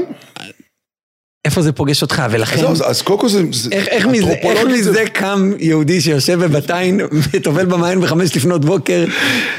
[1.45, 2.23] איפה זה פוגש אותך?
[2.31, 2.65] ולכן...
[2.65, 3.43] אז, אז קודם כל זה...
[3.51, 6.99] זה איך, איך, מזה, איך זה- מזה קם יהודי שיושב בבתיים
[7.31, 9.05] וטובל במים בחמש לפנות בוקר?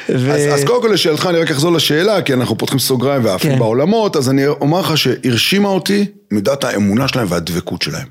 [0.09, 0.33] ו...
[0.33, 3.59] אז, אז קודם כל לשאלתך, אני רק אחזור לשאלה, כי אנחנו פותחים סוגריים ועפים כן.
[3.59, 8.07] בעולמות, אז אני אומר לך שהרשימה אותי מידת האמונה שלהם והדבקות שלהם.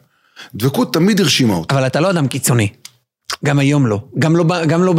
[0.55, 1.75] דבקות תמיד הרשימה אותי.
[1.75, 2.67] אבל אתה לא אדם קיצוני.
[3.45, 3.99] גם היום לא.
[4.19, 4.93] גם לא, גם לא,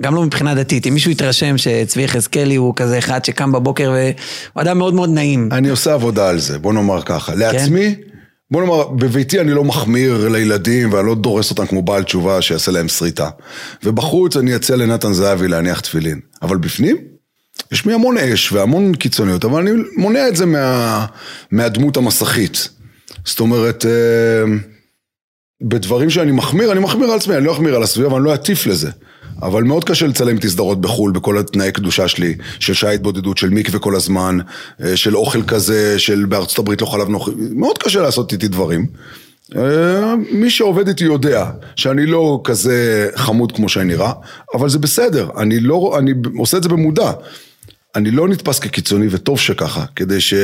[0.00, 0.86] גם לא מבחינה דתית.
[0.86, 5.48] אם מישהו יתרשם שצבי יחזקאלי הוא כזה אחד שקם בבוקר והוא אדם מאוד מאוד נעים.
[5.52, 7.32] אני עושה עבודה על זה, בוא נאמר ככה.
[7.32, 7.38] כן.
[7.38, 7.94] לעצמי,
[8.50, 12.72] בוא נאמר, בביתי אני לא מחמיר לילדים ואני לא דורס אותם כמו בעל תשובה שיעשה
[12.72, 13.28] להם שריטה.
[13.84, 16.20] ובחוץ אני אציע לנתן זהבי להניח תפילין.
[16.42, 16.96] אבל בפנים,
[17.72, 21.06] יש לי המון אש והמון קיצוניות, אבל אני מונע את זה מה,
[21.50, 22.68] מהדמות המסכית.
[23.24, 24.54] זאת אומרת, אה,
[25.62, 28.66] בדברים שאני מחמיר, אני מחמיר על עצמי, אני לא אחמיר על הסביבה ואני לא אטיף
[28.66, 28.90] לזה.
[29.42, 33.50] אבל מאוד קשה לצלם איתי סדרות בחו"ל בכל התנאי קדושה שלי, של שעה התבודדות, של
[33.50, 34.38] מקווה כל הזמן,
[34.82, 38.86] אה, של אוכל כזה, של בארצות הברית לא חלב נוכרי, מאוד קשה לעשות איתי דברים.
[39.56, 44.12] אה, מי שעובד איתי יודע שאני לא כזה חמוד כמו שאני נראה,
[44.54, 47.12] אבל זה בסדר, אני לא, אני עושה את זה במודע.
[47.94, 50.34] אני לא נתפס כקיצוני, וטוב שככה, כדי ש...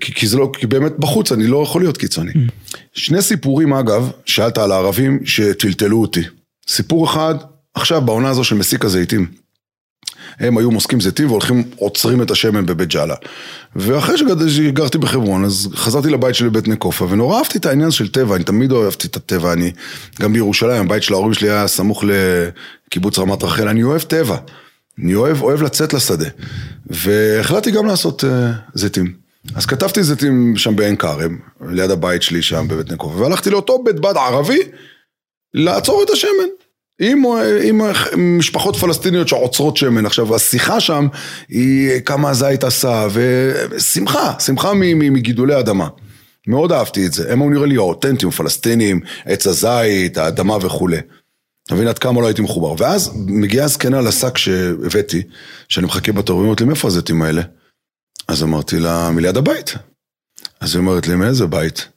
[0.00, 2.32] כי, כי זה לא, כי באמת בחוץ אני לא יכול להיות קיצוני.
[2.94, 6.22] שני סיפורים אגב, שאלת על הערבים שטלטלו אותי.
[6.68, 7.34] סיפור אחד,
[7.74, 9.26] עכשיו בעונה הזו של מסיק הזיתים.
[10.40, 13.14] הם היו מוסקים זיתים והולכים, עוצרים את השמן בבית ג'אלה.
[13.76, 14.16] ואחרי
[14.48, 18.44] שגרתי בחברון, אז חזרתי לבית שלי בבית נקופה, ונורא אהבתי את העניין של טבע, אני
[18.44, 19.72] תמיד אהבתי את הטבע, אני
[20.20, 24.36] גם בירושלים, הבית של ההורים שלי היה סמוך לקיבוץ רמת רחל, אני אוהב טבע.
[25.02, 26.28] אני אוהב, אוהב לצאת לשדה.
[26.86, 28.26] והחלטתי גם לעשות uh,
[28.74, 29.27] זיתים.
[29.54, 34.00] אז כתבתי זיתים שם בעין כרם, ליד הבית שלי שם בבית נקופה, והלכתי לאותו בית
[34.00, 34.58] בד ערבי
[35.54, 36.48] לעצור את השמן.
[37.00, 37.22] עם,
[37.62, 37.80] עם
[38.16, 40.06] משפחות פלסטיניות שעוצרות שמן.
[40.06, 41.06] עכשיו, השיחה שם
[41.48, 45.88] היא כמה הזית עשה, ושמחה, שמחה מגידולי אדמה.
[46.46, 47.32] מאוד אהבתי את זה.
[47.32, 50.98] הם היו נראה לי האותנטיים, פלסטינים, עץ הזית, האדמה וכולי.
[51.66, 52.74] אתה מבין עד כמה לא הייתי מחובר.
[52.78, 55.22] ואז מגיעה הזקנה לשק שהבאתי,
[55.68, 57.42] שאני מחכה בתור, היא אומרת לי, מאיפה הזיתים האלה?
[58.28, 59.74] אז אמרתי לה, מליד הבית.
[60.60, 61.88] אז היא אומרת לי, מאיזה בית?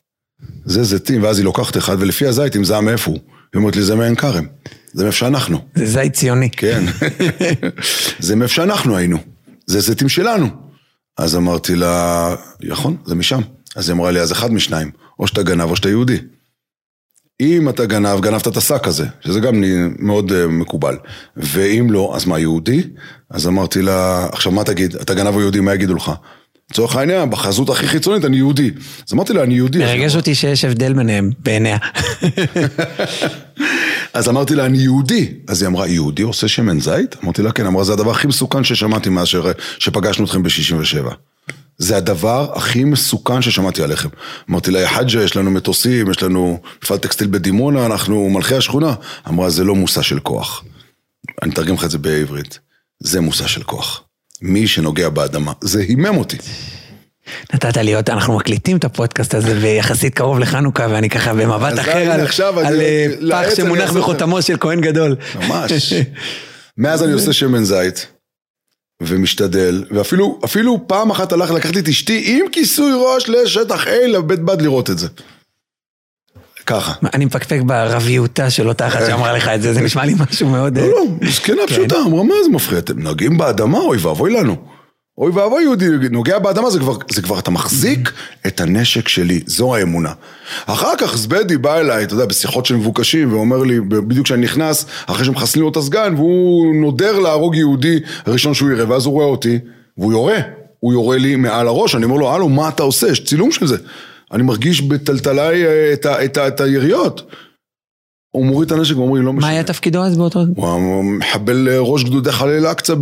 [0.65, 3.19] זה זיתים, ואז היא לוקחת אחד, ולפי הזית, אם זה היה מאיפה הוא.
[3.53, 4.45] היא אומרת לי, זה מעין כרם.
[4.93, 5.65] זה מאיפה שאנחנו.
[5.75, 6.49] זה זית ציוני.
[6.49, 6.83] כן.
[8.19, 9.17] זה מאיפה שאנחנו היינו.
[9.67, 10.47] זה זיתים שלנו.
[11.17, 13.41] אז אמרתי לה, נכון, זה משם.
[13.75, 16.17] אז היא אמרה לי, אז אחד משניים, או שאתה גנב או שאתה יהודי.
[17.41, 19.63] אם אתה גנב, גנבת את השק הזה, שזה גם
[19.99, 20.97] מאוד uh, מקובל.
[21.37, 22.83] ואם לא, אז מה, יהודי?
[23.29, 26.11] אז אמרתי לה, עכשיו מה תגיד, אתה גנב או יהודי, מה יגידו לך?
[26.71, 28.71] לצורך העניין, בחזות הכי חיצונית אני יהודי.
[29.07, 29.79] אז אמרתי לה, אני יהודי.
[29.79, 31.77] מרגש אותי שיש הבדל ביניהם, בעיניה.
[34.13, 35.33] אז אמרתי לה, אני יהודי.
[35.47, 37.15] אז היא אמרה, יהודי עושה שמן זית?
[37.23, 37.65] אמרתי לה, כן.
[37.65, 39.27] אמרה, זה הדבר הכי מסוכן ששמעתי מאז
[39.79, 41.13] שפגשנו אתכם ב-67.
[41.77, 44.09] זה הדבר הכי מסוכן ששמעתי עליכם.
[44.49, 48.93] אמרתי לה, יא חג'ה, יש לנו מטוסים, יש לנו מפעל טקסטיל בדימונה, אנחנו מלכי השכונה.
[49.27, 50.63] אמרה, זה לא מושא של כוח.
[51.41, 52.59] אני אתרגם לך את זה בעברית.
[52.99, 54.03] זה מושא של כוח.
[54.41, 55.51] מי שנוגע באדמה.
[55.61, 56.37] זה הימם אותי.
[57.53, 62.11] נתת לי עוד, אנחנו מקליטים את הפודקאסט הזה ויחסית קרוב לחנוכה ואני ככה במבט אחר
[62.11, 65.15] על, עכשיו על אה, לעץ פח שמונח בחותמו של כהן גדול.
[65.35, 65.93] ממש.
[66.77, 68.07] מאז אני עושה שמן זית,
[69.01, 74.39] ומשתדל, ואפילו אפילו פעם אחת הלך לקחתי את אשתי עם כיסוי ראש לשטח A לבית
[74.39, 75.07] בד לראות את זה.
[76.65, 76.93] ככה.
[77.13, 80.77] אני מפקפק ברביותה של אותה אחת שאמרה לך את זה, זה נשמע לי משהו מאוד...
[80.77, 81.73] לא, אה, לא, זקנה כן.
[81.73, 82.79] פשוטה, אמרה, מה זה מפריע?
[82.79, 83.77] אתם נוגעים באדמה?
[83.77, 84.55] אוי ואבוי לנו.
[85.17, 88.11] אוי ואבוי יהודי נוגע באדמה, זה כבר, זה כבר אתה מחזיק
[88.47, 90.13] את הנשק שלי, זו האמונה.
[90.65, 94.85] אחר כך זבדי בא אליי, אתה יודע, בשיחות של מבוקשים, ואומר לי, בדיוק כשאני נכנס,
[95.05, 99.25] אחרי שמחסלים לו את הסגן, והוא נודר להרוג יהודי הראשון שהוא יראה, ואז הוא רואה
[99.25, 99.59] אותי,
[99.97, 100.39] והוא יורה.
[100.79, 103.07] הוא יורה לי מעל הראש, אני אומר לו, הלו, מה אתה עושה?
[103.07, 103.77] יש צילום של זה.
[104.33, 107.21] אני מרגיש בטלטליי אה, את, את, את, את היריות.
[108.31, 109.47] הוא מוריד את הנשק ואומר לי, לא משנה.
[109.47, 110.39] מה היה תפקידו אז באותו...
[110.55, 112.93] הוא מחבל אה, ראש גדודי חליל אקצא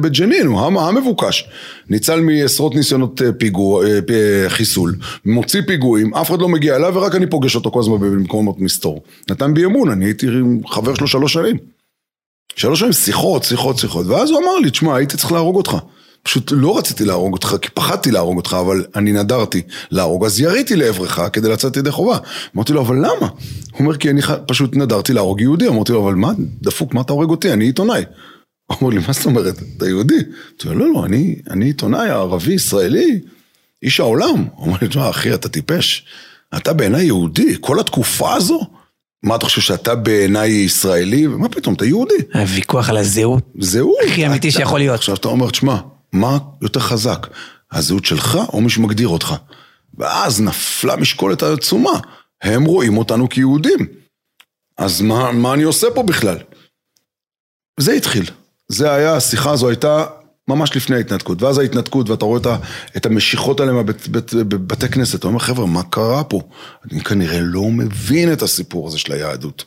[0.00, 1.48] בג'נין, הוא המבוקש.
[1.88, 3.84] ניצל מעשרות ניסיונות אה, פיגוע,
[4.48, 8.60] חיסול, מוציא פיגועים, אף אחד לא מגיע אליו ורק אני פוגש אותו כל הזמן במקומות
[8.60, 9.02] מסתור.
[9.30, 10.26] נתן בי אמון, אני הייתי
[10.66, 11.56] חבר שלו שלוש שנים.
[12.56, 15.76] שלוש שנים שיחות, שיחות, שיחות, ואז הוא אמר לי, תשמע, הייתי צריך להרוג אותך.
[16.22, 20.76] פשוט לא רציתי להרוג אותך, כי פחדתי להרוג אותך, אבל אני נדרתי להרוג, אז יריתי
[20.76, 22.18] לעברך כדי לצאת ידי חובה.
[22.56, 23.28] אמרתי לו, אבל למה?
[23.72, 25.68] הוא אומר, כי אני פשוט נדרתי להרוג יהודי.
[25.68, 26.32] אמרתי לו, אבל מה,
[26.62, 27.52] דפוק, מה אתה הורג אותי?
[27.52, 28.04] אני עיתונאי.
[28.66, 29.62] הוא אומר לי, מה זאת אומרת?
[29.76, 30.14] אתה יהודי?
[30.14, 33.20] אמרתי לו, לא, לא, אני, אני עיתונאי ערבי, ישראלי,
[33.82, 34.44] איש העולם.
[34.54, 36.04] הוא אומר לי, תשמע, אחי, אתה טיפש.
[36.56, 38.60] אתה בעיניי יהודי, כל התקופה הזו?
[39.22, 41.26] מה אתה חושב שאתה בעיניי ישראלי?
[41.26, 42.14] מה פתאום, אתה יהודי.
[42.34, 43.42] הוויכוח על הזהות.
[43.58, 43.96] זהות.
[44.08, 44.94] הכי אמיתי שיכול להיות.
[44.94, 45.76] עכשיו אתה אומר, תשמע,
[46.12, 47.26] מה יותר חזק,
[47.72, 49.34] הזהות שלך או מי שמגדיר אותך?
[49.98, 52.00] ואז נפלה משקולת העצומה,
[52.42, 53.86] הם רואים אותנו כיהודים.
[54.78, 56.38] אז מה, מה אני עושה פה בכלל?
[57.80, 58.30] זה התחיל.
[58.68, 60.06] זה היה, השיחה הזו הייתה
[60.48, 61.42] ממש לפני ההתנתקות.
[61.42, 62.40] ואז ההתנתקות, ואתה רואה
[62.96, 63.72] את המשיכות האלה
[64.48, 66.40] בבתי כנסת, אתה אומר, חבר'ה, מה קרה פה?
[66.92, 69.64] אני כנראה לא מבין את הסיפור הזה של היהדות.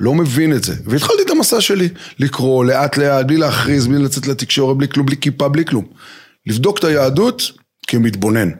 [0.00, 0.74] לא מבין את זה.
[0.84, 5.16] והתחלתי את המסע שלי, לקרוא לאט לאט, בלי להכריז, בלי לצאת לתקשורת, בלי כלום, בלי
[5.16, 5.84] כיפה, בלי כלום.
[6.46, 7.42] לבדוק את היהדות
[7.86, 8.50] כמתבונן.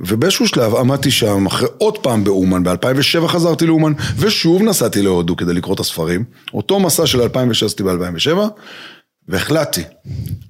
[0.00, 5.54] ובאיזשהו שלב עמדתי שם, אחרי עוד פעם באומן, ב-2007 חזרתי לאומן, ושוב נסעתי להודו כדי
[5.54, 6.24] לקרוא את הספרים.
[6.54, 8.38] אותו מסע של 2006 עשיתי ב-2007,
[9.28, 9.82] והחלטתי,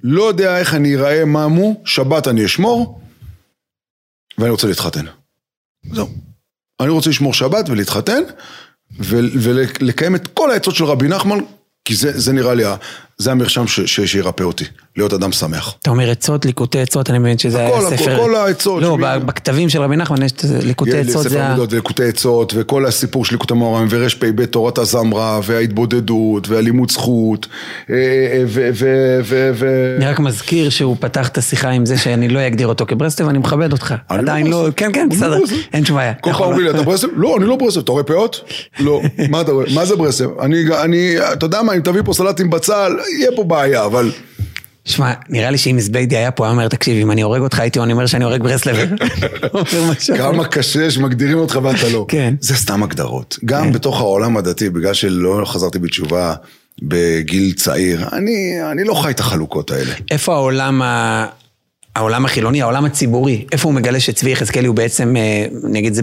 [0.03, 3.01] לא יודע איך אני אראה, מה מו, שבת אני אשמור,
[4.37, 5.05] ואני רוצה להתחתן.
[5.93, 6.09] זהו.
[6.79, 8.21] אני רוצה לשמור שבת ולהתחתן,
[8.99, 11.37] ולקיים את כל העצות של רבי נחמן,
[11.85, 12.63] כי זה, זה נראה לי,
[13.21, 14.65] זה המרשם שירפא אותי,
[14.97, 15.75] להיות אדם שמח.
[15.81, 18.13] אתה אומר עצות, ליקוטי עצות, אני מבין שזה הכל, היה ספר...
[18.13, 18.81] הכל, כל העצות.
[18.81, 19.25] לא, שמי...
[19.25, 21.55] בכתבים של רבי נחמן יש ליקוטי עצות, זה ה...
[21.71, 27.47] ליקוטי עצות, וכל הסיפור של ליקוטי מאורם, ור"פ, תורת הזמרה, וההתבודדות, והלימוד זכות,
[27.89, 29.51] אה, אה, ו...
[29.53, 29.95] ו.
[29.97, 33.37] אני רק מזכיר שהוא פתח את השיחה עם זה שאני לא אגדיר אותו כברסלב, אני
[33.37, 33.95] מכבד אותך.
[34.11, 34.67] לא עדיין לא...
[34.77, 35.37] כן, כן, בסדר,
[35.73, 36.13] אין שום בעיה.
[36.13, 37.09] כל פעם אומרים לי, אתה ברסלב?
[37.15, 37.83] לא, אני לא ברסלב.
[37.83, 38.41] אתה רואה פאות?
[38.79, 39.01] לא.
[39.73, 40.29] מה זה ברסלב?
[40.39, 44.11] אני, אתה יודע מה, אם תביא פה סלטים בצל, יהיה פה בעיה, אבל...
[44.85, 47.79] שמע, נראה לי שאם זביידי היה פה, היה אומר, תקשיב, אם אני הורג אותך, הייתי
[47.79, 48.77] אומר שאני הורג ברסלב.
[50.17, 52.05] כמה קשה שמגדירים אותך ואתה לא.
[52.07, 52.33] כן.
[52.39, 53.39] זה סתם הגדרות.
[53.45, 56.33] גם בתוך העולם הדתי, בגלל שלא חזרתי בתשובה
[56.81, 58.07] בגיל צעיר,
[58.71, 59.93] אני לא חי את החלוקות האלה.
[60.11, 60.81] איפה העולם.
[61.95, 65.15] העולם החילוני, העולם הציבורי, איפה הוא מגלה שצבי יחזקאלי הוא בעצם,
[65.63, 66.01] נגיד את זה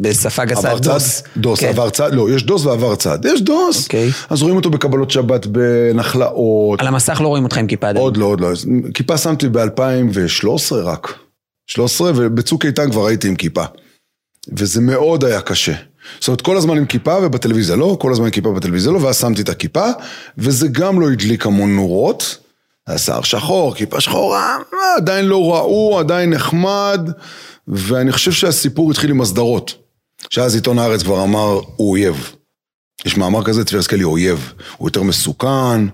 [0.00, 1.22] בשפה גסה, דוס?
[1.36, 1.68] דוס, כן.
[1.68, 3.18] עבר צד, לא, יש דוס ועבר צד.
[3.24, 4.10] יש דוס, אוקיי.
[4.30, 6.80] אז רואים אותו בקבלות שבת בנחלאות.
[6.80, 8.02] על המסך לא רואים אותך עם כיפה עדיין.
[8.02, 8.48] עוד לא, עוד לא.
[8.94, 11.14] כיפה שמתי ב-2013 רק.
[11.66, 13.64] 13, ובצוק איתן כבר הייתי עם כיפה.
[14.56, 15.74] וזה מאוד היה קשה.
[16.20, 19.16] זאת אומרת, כל הזמן עם כיפה ובטלוויזיה לא, כל הזמן עם כיפה ובטלוויזיה לא, ואז
[19.16, 19.86] שמתי את הכיפה,
[20.38, 22.45] וזה גם לא הדליק המון נורות.
[22.88, 24.56] השיער שחור, כיפה שחורה,
[24.96, 27.10] עדיין לא ראו, עדיין נחמד,
[27.68, 29.74] ואני חושב שהסיפור התחיל עם הסדרות.
[30.30, 32.32] שאז עיתון הארץ כבר אמר, הוא אויב.
[33.06, 34.52] יש מאמר כזה, צבי יחזקאלי אויב.
[34.76, 35.86] הוא יותר מסוכן,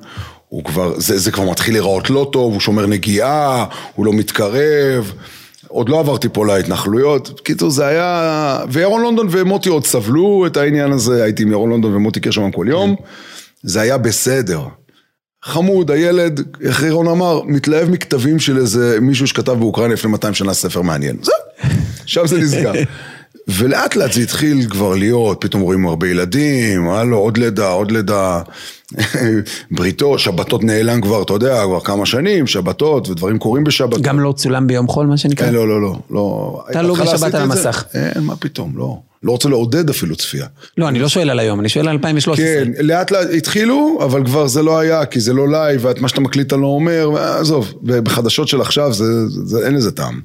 [0.48, 5.12] הוא כבר, זה, זה כבר מתחיל להיראות לא טוב, הוא שומר נגיעה, הוא לא מתקרב.
[5.68, 7.40] עוד לא עברתי פה להתנחלויות.
[7.40, 8.58] בקיצור, זה היה...
[8.70, 12.66] וירון לונדון ומוטי עוד סבלו את העניין הזה, הייתי עם ירון לונדון ומוטי קרשמן כל
[12.68, 12.96] יום.
[13.62, 14.60] זה היה בסדר.
[15.44, 20.54] חמוד, הילד, איך רירון אמר, מתלהב מכתבים של איזה מישהו שכתב באוקראינה לפני 200 שנה
[20.54, 21.16] ספר מעניין.
[21.22, 21.70] זהו,
[22.06, 22.72] שם זה נסגר.
[23.48, 28.40] ולאט לאט זה התחיל כבר להיות, פתאום רואים הרבה ילדים, הלו, עוד לידה, עוד לידה,
[29.70, 34.02] בריתו, שבתות נעלם כבר, אתה יודע, כבר כמה שנים, שבתות, ודברים קורים בשבתות.
[34.02, 35.50] גם לא צולם ביום חול, מה שנקרא?
[35.50, 36.62] לא, לא, לא, לא.
[36.70, 37.84] אתה לא בשבת על המסך.
[37.94, 38.98] אין, מה פתאום, לא.
[39.22, 40.46] לא רוצה לעודד אפילו צפייה.
[40.78, 42.46] לא, אני לא שואל על היום, אני שואל על 2013.
[42.46, 46.08] כן, לאט לאט התחילו, אבל כבר זה לא היה, כי זה לא לייב, ואת מה
[46.08, 50.20] שאתה מקליט אתה לא אומר, עזוב, בחדשות של עכשיו זה, זה, אין לזה טעם.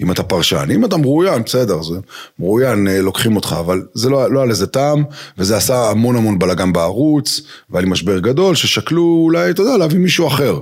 [0.00, 1.94] אם אתה פרשן, אם אתה מרואיין, בסדר, זה
[2.38, 5.04] מרואיין, לוקחים אותך, אבל זה לא, לא היה לזה טעם,
[5.38, 9.98] וזה עשה המון המון בלאגן בערוץ, והיה לי משבר גדול, ששקלו אולי, אתה יודע, להביא
[9.98, 10.60] מישהו אחר,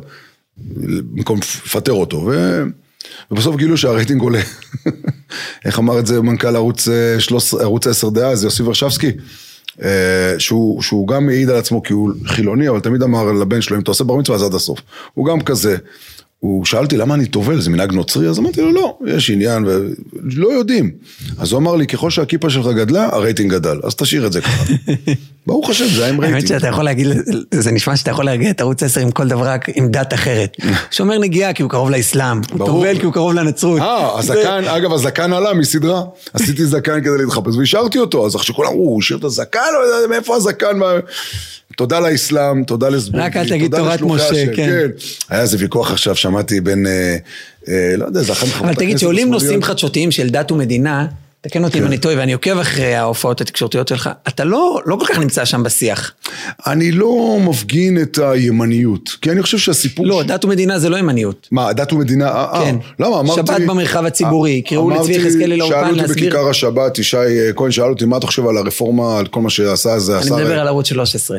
[0.56, 2.62] במקום לפטר אותו, ו...
[3.30, 4.40] ובסוף גילו שהרייטינג עולה.
[5.64, 9.12] איך אמר את זה מנכ"ל ערוץ, 13, ערוץ 10 דאז, יוסי ורשבסקי,
[10.38, 13.82] שהוא, שהוא גם מעיד על עצמו כי הוא חילוני, אבל תמיד אמר לבן שלו, אם
[13.82, 14.80] אתה עושה בר מצווה אז עד הסוף.
[15.14, 15.76] הוא גם כזה.
[16.46, 18.28] הוא שאל אותי למה אני טובל, זה מנהג נוצרי?
[18.28, 20.90] אז אמרתי לו לא, יש עניין ולא יודעים.
[21.38, 24.64] אז הוא אמר לי, ככל שהכיפה שלך גדלה, הרייטינג גדל, אז תשאיר את זה ככה.
[25.46, 26.36] ברוך השם, זה היה עם רייטינג.
[26.36, 27.06] האמת שאתה יכול להגיד,
[27.50, 30.56] זה נשמע שאתה יכול להרגיע את ערוץ 10 עם כל דבר רק עם דת אחרת.
[30.90, 32.66] שומר נגיעה כי הוא קרוב לאסלאם, הוא.
[32.66, 33.80] טובל כי הוא קרוב לנצרות.
[33.80, 36.02] אה, הזקן, אגב, הזקן עלה מסדרה.
[36.32, 40.36] עשיתי זקן כדי להתחפש והשארתי אותו, אז עכשיו כולם הוא השאיר את הזקן, לא מאיפה
[40.36, 40.78] הזקן.
[41.80, 44.88] מה-" תודה לאסלאם, תודה לסבוגי, רק אל תגיד תורת משה, השם, כן.
[45.28, 47.16] היה איזה ויכוח עכשיו, שמעתי בין, אה,
[47.68, 49.30] אה, לא יודע, זה אחת מחברות אבל תגיד, שעולים.
[49.30, 51.06] נושאים חדשותיים של דת ומדינה,
[51.40, 51.88] תקן אותי אם כן.
[51.88, 55.62] אני טועה, ואני עוקב אחרי ההופעות התקשורתיות שלך, אתה לא לא כל כך נמצא שם
[55.62, 56.12] בשיח.
[56.66, 60.06] אני לא מפגין את הימניות, כי אני חושב שהסיפור...
[60.06, 61.48] לא, ש- דת ומדינה זה לא ימניות.
[61.50, 62.28] מה, דת ומדינה?
[62.28, 62.76] אה, אה, כן.
[62.98, 63.20] למה?
[63.20, 63.40] אמרתי...
[63.46, 66.28] שבת במרחב הציבורי, אה, יקראו לצבי יחזקאלי לאולפן שאלו אותי להסביר.
[66.30, 67.16] בכיכר השבת, ישי
[67.56, 70.36] כהן שאל אותי, מה אתה חושב על הרפורמה, על כל מה שעשה זה אני השר...
[70.36, 71.38] מדבר על ערוץ 13.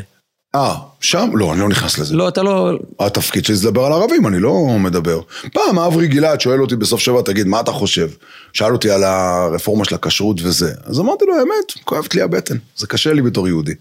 [0.56, 1.30] אה, שם?
[1.34, 2.16] לא, אני לא נכנס לזה.
[2.16, 2.72] לא, אתה לא...
[3.00, 5.22] התפקיד שלי זה לדבר על ערבים, אני לא מדבר.
[5.54, 8.10] פעם אברי גלעד שואל אותי בסוף שבוע, תגיד, מה אתה חושב?
[8.54, 10.74] שאל אותי על הרפורמה של הכשרות וזה.
[10.86, 12.58] אז אמרתי לו, האמת, כואבת לי הבטן.
[12.78, 13.74] זה קשה לי בתור יהודי.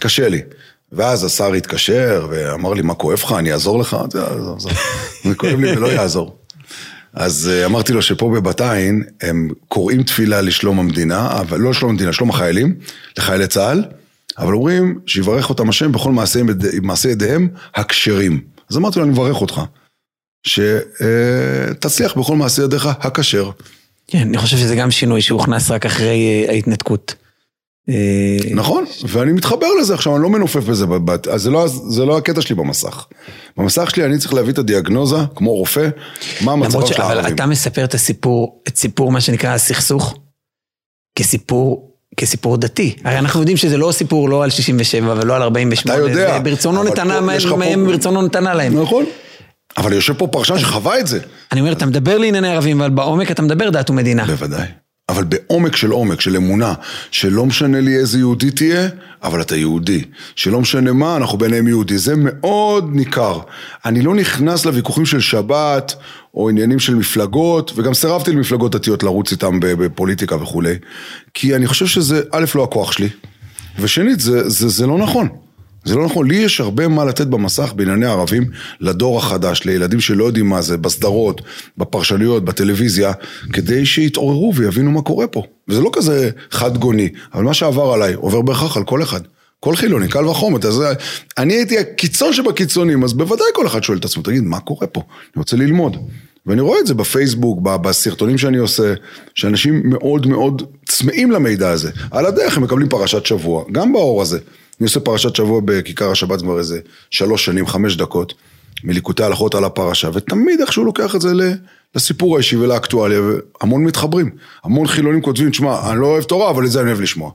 [0.00, 0.40] קשה לי.
[0.92, 3.32] ואז השר התקשר ואמר לי, מה כואב לך?
[3.38, 3.94] אני אעזור לך?
[3.94, 4.72] אמרתי, "אה, עזוב, עזוב.
[5.24, 6.36] זה כואב לי ולא יעזור.
[7.14, 11.90] אז אה, אמרתי לו שפה בבת עין הם קוראים תפילה לשלום המדינה, אבל לא לשלום
[11.90, 12.74] המדינה, שלום החיילים,
[13.18, 13.84] לחיילי צה"ל,
[14.38, 16.12] אבל אומרים שיברך אותם השם בכל
[16.82, 18.40] מעשי, ידיהם הכשרים.
[18.70, 19.62] אז אמרתי לו, אני מברך אותך,
[20.46, 23.50] שתצליח בכל מעשי ידיך הכשר.
[24.06, 27.14] כן, אני חושב שזה גם שינוי שהוכנס רק אחרי אה, ההתנתקות.
[27.88, 30.86] אה, נכון, ואני מתחבר לזה עכשיו, אני לא מנופף בזה,
[31.32, 33.06] אז זה לא, זה לא הקטע שלי במסך.
[33.56, 35.88] במסך שלי אני צריך להביא את הדיאגנוזה, כמו רופא,
[36.40, 37.00] מה המצב של ש...
[37.00, 37.34] אבל הערבים.
[37.34, 40.18] אתה מספר את הסיפור, את סיפור מה שנקרא הסכסוך,
[41.18, 42.96] כסיפור, כסיפור דתי.
[43.04, 45.98] הרי אנחנו יודעים שזה לא סיפור לא על 67 ולא על 48.
[45.98, 48.82] אתה יודע, ברצונו נתנה מהם, ברצונו נתנה להם.
[48.82, 49.04] נכון.
[49.76, 51.18] אבל יושב פה פרשן שחווה את זה.
[51.52, 54.24] אני אומר, אתה מדבר לענייני ערבים, אבל בעומק אתה מדבר דת ומדינה.
[54.24, 54.66] בוודאי.
[55.08, 56.74] אבל בעומק של עומק, של אמונה,
[57.10, 58.88] שלא משנה לי איזה יהודי תהיה,
[59.22, 60.04] אבל אתה יהודי.
[60.36, 61.98] שלא משנה מה, אנחנו ביניהם יהודי.
[61.98, 63.38] זה מאוד ניכר.
[63.84, 65.94] אני לא נכנס לוויכוחים של שבת,
[66.34, 70.74] או עניינים של מפלגות, וגם סירבתי למפלגות דתיות לרוץ איתם בפוליטיקה וכולי.
[71.34, 73.08] כי אני חושב שזה, א', לא הכוח שלי,
[73.78, 75.28] ושנית, זה, זה, זה לא נכון.
[75.86, 78.44] זה לא נכון, לי יש הרבה מה לתת במסך בענייני ערבים
[78.80, 81.40] לדור החדש, לילדים שלא יודעים מה זה, בסדרות,
[81.78, 83.12] בפרשנויות, בטלוויזיה,
[83.52, 85.42] כדי שיתעוררו ויבינו מה קורה פה.
[85.68, 89.20] וזה לא כזה חד גוני, אבל מה שעבר עליי עובר בהכרח על כל אחד.
[89.60, 90.92] כל חילוני, קל וחומר, אתה יודע,
[91.38, 95.00] אני הייתי הקיצון שבקיצונים, אז בוודאי כל אחד שואל את עצמו, תגיד, מה קורה פה?
[95.00, 95.96] אני רוצה ללמוד.
[96.46, 98.94] ואני רואה את זה בפייסבוק, בסרטונים שאני עושה,
[99.34, 101.90] שאנשים מאוד מאוד צמאים למידע הזה.
[102.10, 104.38] על הדרך הם מקבלים פרשת שבוע, גם באור הזה.
[104.80, 108.34] אני עושה פרשת שבוע בכיכר השבת כבר איזה שלוש שנים, חמש דקות,
[108.84, 111.32] מליקוטי הלכות על הפרשה, ותמיד איכשהו לוקח את זה
[111.94, 114.30] לסיפור האישי ולאקטואליה, והמון מתחברים.
[114.64, 117.30] המון חילונים כותבים, תשמע, אני לא אוהב תורה, אבל את זה אני אוהב לשמוע.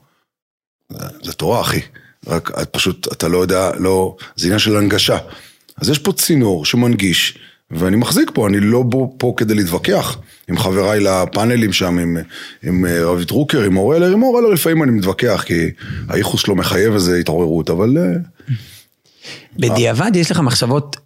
[0.90, 1.80] זה, זה תורה, אחי.
[2.28, 5.18] רק את פשוט, אתה לא יודע, לא, זה עניין של הנגשה.
[5.78, 7.38] אז יש פה צינור שמנגיש,
[7.72, 8.84] ואני מחזיק פה, אני לא
[9.18, 10.18] פה כדי להתווכח
[10.52, 12.18] עם חבריי לפאנלים שם, עם,
[12.64, 15.70] עם אה, רבי דרוקר, עם אורלר, עם אורלר לפעמים אני מתווכח, כי
[16.10, 18.04] הייחוס שלו מחייב איזו התעוררות, אבל אה,
[19.56, 20.98] בדיעבד יש לך מחשבות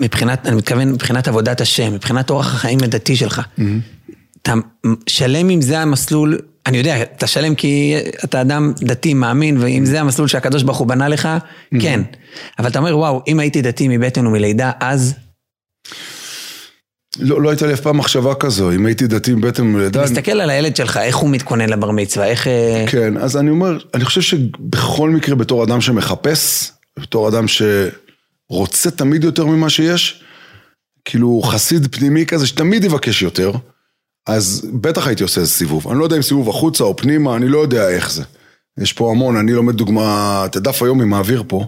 [0.00, 3.40] מבחינת, אני מתכוון מבחינת עבודת השם, מבחינת אורח החיים הדתי שלך.
[4.42, 4.54] אתה
[5.06, 10.00] שלם אם זה המסלול, אני יודע, אתה שלם כי אתה אדם דתי, מאמין, ואם זה
[10.00, 11.28] המסלול שהקדוש ברוך הוא בנה לך,
[11.80, 12.00] כן.
[12.58, 15.14] אבל אתה אומר, וואו, אם הייתי דתי מבטן ומלידה, אז
[17.18, 20.40] לא, לא הייתה לי אף פעם מחשבה כזו, אם הייתי דתי מבטן ומלידה, אני- תסתכל
[20.40, 22.46] על הילד שלך, איך הוא מתכונן לבר מצווה, איך...
[22.46, 28.90] אה, כן, אז אני אומר, אני חושב שבכל מקרה בתור אדם שמחפש, בתור אדם שרוצה
[28.90, 30.22] תמיד יותר ממה שיש,
[31.04, 33.52] כאילו חסיד פנימי כזה שתמיד יבקש יותר,
[34.26, 35.88] אז בטח הייתי עושה איזה סיבוב.
[35.90, 38.22] אני לא יודע אם סיבוב החוצה או פנימה, אני לא יודע איך זה.
[38.80, 40.02] יש פה המון, אני לומד דוגמה,
[40.46, 41.64] את הדף היומי מעביר פה,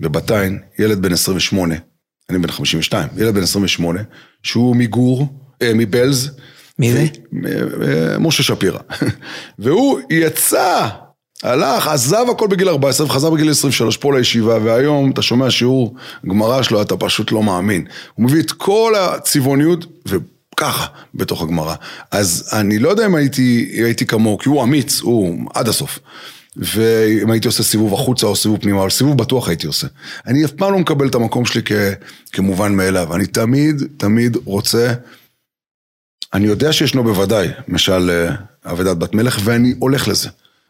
[0.00, 1.74] בבת עין, ילד בן 28,
[2.30, 4.00] אני בן 52, ילד בן 28,
[4.42, 5.26] שהוא מגור,
[5.62, 6.30] אה, מבלז,
[6.78, 7.06] מי זה?
[7.46, 8.78] אה, משה שפירא.
[9.58, 10.88] והוא יצא,
[11.42, 15.94] הלך, עזב הכל בגיל 14 וחזר בגיל 23 פה לישיבה, והיום אתה שומע שיעור
[16.26, 17.84] גמרא שלו, אתה פשוט לא מאמין.
[18.14, 21.74] הוא מביא את כל הצבעוניות, וככה, בתוך הגמרא.
[22.10, 25.98] אז אני לא יודע אם הייתי, הייתי כמוהו, כי הוא אמיץ, הוא עד הסוף.
[26.56, 29.86] ואם הייתי עושה סיבוב החוצה או סיבוב פנימה, אבל סיבוב בטוח הייתי עושה.
[30.26, 31.72] אני אף פעם לא מקבל את המקום שלי כ,
[32.32, 33.14] כמובן מאליו.
[33.14, 34.94] אני תמיד, תמיד רוצה
[36.34, 38.34] אני יודע שישנו בוודאי, למשל אה,
[38.72, 40.28] אבדת בת מלך, ואני הולך לזה.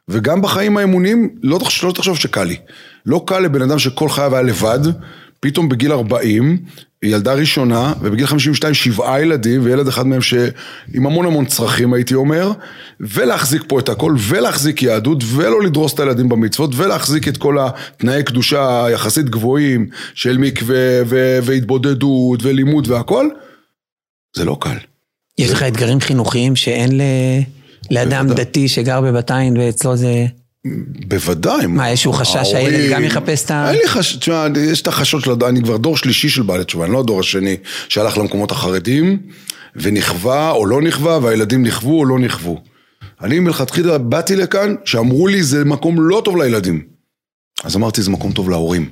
[0.09, 2.57] וגם בחיים האמוניים, לא לא תחשוב שקל לי.
[3.07, 4.79] לא קל לבן אדם שכל חייו היה לבד,
[5.41, 6.59] פתאום בגיל 40,
[7.05, 12.53] ילדה ראשונה, ובגיל 52 שבעה ילדים, וילד אחד מהם שעם המון המון צרכים הייתי אומר,
[13.01, 18.23] ולהחזיק פה את הכל, ולהחזיק יהדות, ולא לדרוס את הילדים במצוות, ולהחזיק את כל התנאי
[18.23, 21.03] קדושה היחסית גבוהים של מקווה,
[21.43, 23.29] והתבודדות, ולימוד והכל,
[24.37, 24.77] זה לא קל.
[25.39, 27.03] יש לך אתגרים חינוכיים שאין ל...
[27.91, 28.43] לאדם בוודא.
[28.43, 30.27] דתי שגר בבת-עין ואצלו זה...
[31.09, 31.67] בוודאי.
[31.67, 33.71] מה, איזשהו חשש שהילד גם יחפש את ה...
[33.71, 35.45] אין לי חשש, תשמע, יש את החשש של...
[35.49, 37.57] אני כבר דור שלישי של בעלי תשובה, אני לא הדור השני
[37.89, 39.19] שהלך למקומות החרדים,
[39.77, 42.61] ונכווה או לא נכווה, והילדים נכוו או לא נכוו.
[43.23, 46.83] אני מלכתחילה באתי לכאן, שאמרו לי זה מקום לא טוב לילדים.
[47.65, 48.91] אז אמרתי זה מקום טוב להורים.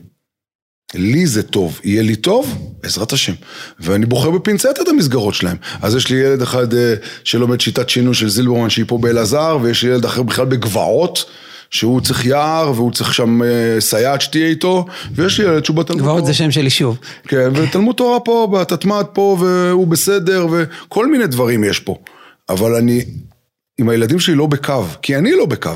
[0.94, 3.32] לי זה טוב, יהיה לי טוב, בעזרת השם.
[3.80, 5.56] ואני בוחר בפינצטה את המסגרות שלהם.
[5.82, 6.94] אז יש לי ילד אחד אה,
[7.24, 11.24] שלומד שיטת שינוי של זילברמן שהיא פה באלעזר, ויש לי ילד אחר בכלל בגבעות.
[11.72, 16.02] שהוא צריך יער, והוא צריך שם אה, סייעת שתהיה איתו, ויש לי ילד שהוא בתלמוד
[16.02, 16.12] תורה.
[16.12, 16.98] גבעות זה שם של יישוב.
[17.28, 21.96] כן, ותלמוד תורה פה, בתתמ"ד פה, והוא בסדר, וכל מיני דברים יש פה.
[22.48, 23.04] אבל אני,
[23.78, 25.70] עם הילדים שלי לא בקו, כי אני לא בקו.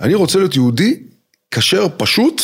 [0.00, 0.96] אני רוצה להיות יהודי,
[1.50, 2.42] כשר, פשוט,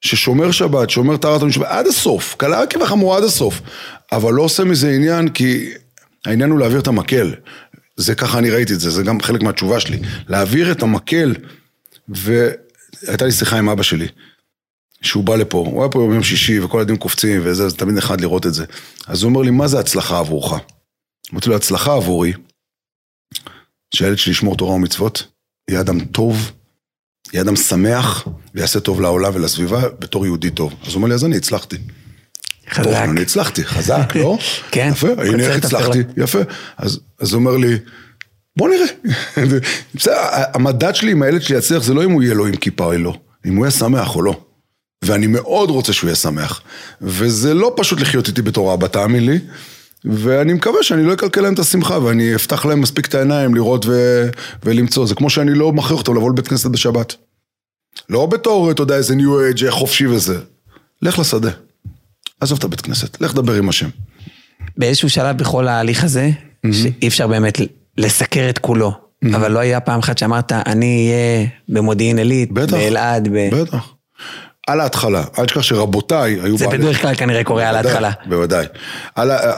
[0.00, 3.60] ששומר שבת, שומר טהרת המשפט, עד הסוף, קלה כבחמורה עד הסוף.
[4.12, 5.70] אבל לא עושה מזה עניין, כי
[6.26, 7.34] העניין הוא להעביר את המקל.
[7.96, 9.98] זה ככה אני ראיתי את זה, זה גם חלק מהתשובה שלי.
[10.28, 11.34] להעביר את המקל
[12.08, 14.08] והייתה לי שיחה עם אבא שלי,
[15.02, 18.20] שהוא בא לפה, הוא היה פה ביום שישי וכל הילדים קופצים וזה, זה תמיד נחמד
[18.20, 18.64] לראות את זה.
[19.06, 20.52] אז הוא אומר לי, מה זה הצלחה עבורך?
[21.32, 22.32] אמרתי לו, הצלחה עבורי,
[23.94, 25.26] שהילד שלי ישמור תורה ומצוות,
[25.70, 26.52] יהיה אדם טוב,
[27.32, 30.74] יהיה אדם שמח, ויעשה טוב לעולם ולסביבה בתור יהודי טוב.
[30.82, 31.76] אז הוא אומר לי, אז אני הצלחתי.
[32.70, 32.84] חזק.
[32.84, 34.38] טוב, אני הצלחתי, חזק, לא?
[34.70, 34.88] כן.
[34.92, 36.38] יפה, הנה איך הצלחתי, יפה.
[36.76, 37.00] אז
[37.32, 37.78] הוא אומר לי,
[38.56, 38.86] בוא נראה.
[39.94, 40.14] בסדר,
[40.54, 42.98] המדד שלי עם הילד שלי יצליח זה לא אם הוא יהיה לו עם כיפה או
[42.98, 43.14] לא,
[43.46, 44.40] אם הוא יהיה שמח או לא.
[45.04, 46.62] ואני מאוד רוצה שהוא יהיה שמח.
[47.00, 49.38] וזה לא פשוט לחיות איתי בתור אבא, תאמין לי.
[50.04, 53.86] ואני מקווה שאני לא אקלקל להם את השמחה, ואני אפתח להם מספיק את העיניים לראות
[53.86, 54.22] ו...
[54.64, 55.06] ולמצוא.
[55.06, 57.14] זה כמו שאני לא מכריח אותם לבוא לבית כנסת בשבת.
[58.08, 60.38] לא בתור, אתה יודע, איזה ניו אייג' חופשי וזה.
[61.02, 61.50] לך לשדה.
[62.40, 63.88] עזוב את הבית כנסת, לך דבר עם השם.
[64.76, 66.72] באיזשהו שלב בכל ההליך הזה, mm-hmm.
[66.72, 67.58] שאי אפשר באמת
[67.96, 68.92] לסקר את כולו.
[68.92, 69.36] Mm-hmm.
[69.36, 73.28] אבל לא היה פעם אחת שאמרת, אני אהיה במודיעין עילית, באלעד.
[73.32, 73.54] ב...
[73.54, 73.94] בטח.
[74.66, 76.58] על ההתחלה, אל תשכח שרבותיי היו...
[76.58, 78.10] זה בדרך כלל כנראה קורה על ההתחלה.
[78.26, 78.66] בוודאי.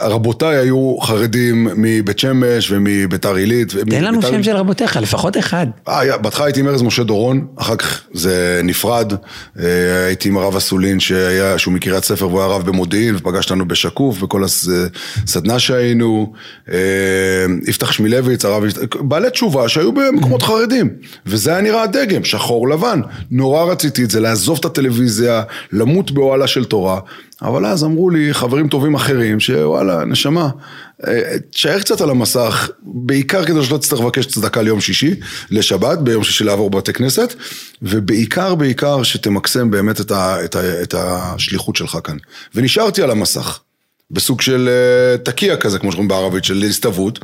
[0.01, 3.73] רבותיי היו חרדים מבית שמש ומביתר עילית.
[3.89, 5.67] תן לנו שם של רבותיך, לפחות אחד.
[5.87, 9.13] אה, בהתחלה הייתי עם ארז משה דורון, אחר כך זה נפרד.
[9.59, 14.19] אה, הייתי עם הרב אסולין שהוא מקריית ספר והוא היה רב במודיעין ופגש אותנו בשקוף
[14.19, 16.33] בכל הסדנה שהיינו.
[16.71, 16.77] אה,
[17.67, 18.63] יפתח שמילביץ, הרב...
[18.99, 20.89] בעלי תשובה שהיו במקומות חרדים.
[21.25, 23.01] וזה היה נראה הדגם, שחור לבן.
[23.31, 24.96] נורא רציתי את זה, לעזוב את הטלוויזיה.
[24.97, 26.99] בטלוויזיה, למות באוהלה של תורה.
[27.41, 30.49] אבל אז אמרו לי חברים טובים אחרים, שוואלה, נשמה,
[31.07, 35.15] אה, תשאר קצת על המסך, בעיקר כדי שלא תצטרך לבקש צדקה ליום שישי,
[35.51, 37.33] לשבת, ביום שישי לעבור בבתי כנסת,
[37.81, 42.17] ובעיקר, בעיקר שתמקסם באמת את, ה, את, ה, את השליחות שלך כאן.
[42.55, 43.59] ונשארתי על המסך,
[44.11, 47.19] בסוג של אה, תקיע כזה, כמו שאומרים בערבית, של הסתוות.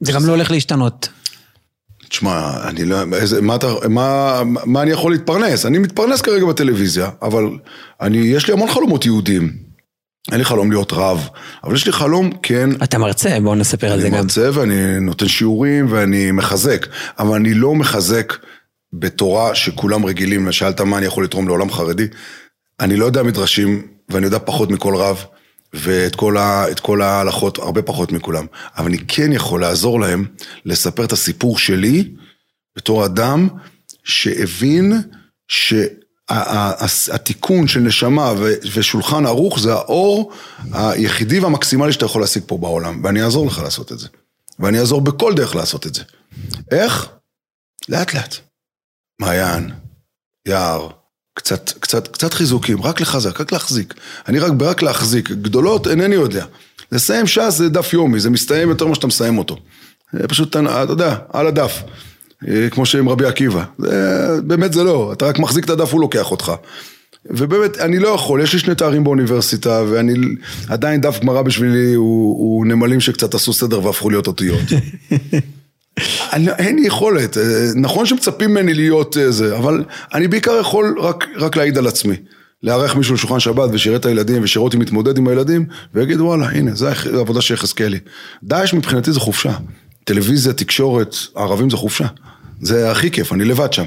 [0.00, 1.08] זה גם לא הולך להשתנות.
[2.08, 2.96] תשמע, אני לא...
[3.12, 3.56] איזה, מה,
[3.88, 5.66] מה, מה אני יכול להתפרנס?
[5.66, 7.44] אני מתפרנס כרגע בטלוויזיה, אבל
[8.00, 9.66] אני, יש לי המון חלומות יהודיים.
[10.30, 11.28] אין לי חלום להיות רב,
[11.64, 12.70] אבל יש לי חלום, כן...
[12.84, 14.14] אתה מרצה, בואו נספר על זה גם.
[14.14, 16.86] אני מרצה ואני נותן שיעורים ואני מחזק,
[17.18, 18.32] אבל אני לא מחזק
[18.92, 22.06] בתורה שכולם רגילים, שאלת מה אני יכול לתרום לעולם חרדי.
[22.80, 25.24] אני לא יודע מדרשים, ואני יודע פחות מכל רב.
[25.76, 28.46] ואת כל, ה, כל ההלכות הרבה פחות מכולם.
[28.76, 30.24] אבל אני כן יכול לעזור להם
[30.64, 32.10] לספר את הסיפור שלי
[32.76, 33.48] בתור אדם
[34.04, 35.02] שהבין
[36.28, 38.32] שהתיקון של נשמה
[38.74, 40.32] ושולחן ערוך זה האור
[40.72, 43.00] היחידי והמקסימלי שאתה יכול להשיג פה בעולם.
[43.04, 44.08] ואני אעזור לך לעשות את זה.
[44.58, 46.02] ואני אעזור בכל דרך לעשות את זה.
[46.70, 47.08] איך?
[47.88, 48.36] לאט לאט.
[49.20, 49.70] מעיין,
[50.48, 50.88] יער,
[51.36, 53.94] קצת, קצת, קצת חיזוקים, רק לחזק, רק להחזיק.
[54.28, 56.44] אני רק ברק להחזיק, גדולות אינני יודע.
[56.92, 59.56] לסיים ש"ס זה דף יומי, זה מסתיים יותר ממה שאתה מסיים אותו.
[60.12, 61.82] זה פשוט, אתה יודע, על הדף.
[62.48, 63.64] אה, כמו שעם רבי עקיבא.
[63.78, 66.52] זה, באמת זה לא, אתה רק מחזיק את הדף, הוא לוקח אותך.
[67.30, 70.14] ובאמת, אני לא יכול, יש לי שני תארים באוניברסיטה, ואני,
[70.68, 74.60] עדיין דף גמרא בשבילי הוא, הוא נמלים שקצת עשו סדר והפכו להיות אותיות.
[76.32, 77.42] אני, אין לי יכולת, אה,
[77.74, 79.84] נכון שמצפים ממני להיות אה, זה, אבל
[80.14, 82.16] אני בעיקר יכול רק, רק להעיד על עצמי.
[82.62, 86.74] לארח מישהו לשולחן שבת ושירת את הילדים ושירות אותי מתמודד עם הילדים ויגיד וואלה הנה
[86.74, 87.98] זה העבודה של יחזקאלי.
[88.44, 89.52] דאעש מבחינתי זה חופשה.
[90.04, 92.06] טלוויזיה, תקשורת, ערבים זה חופשה.
[92.60, 93.84] זה הכי כיף, אני לבד שם.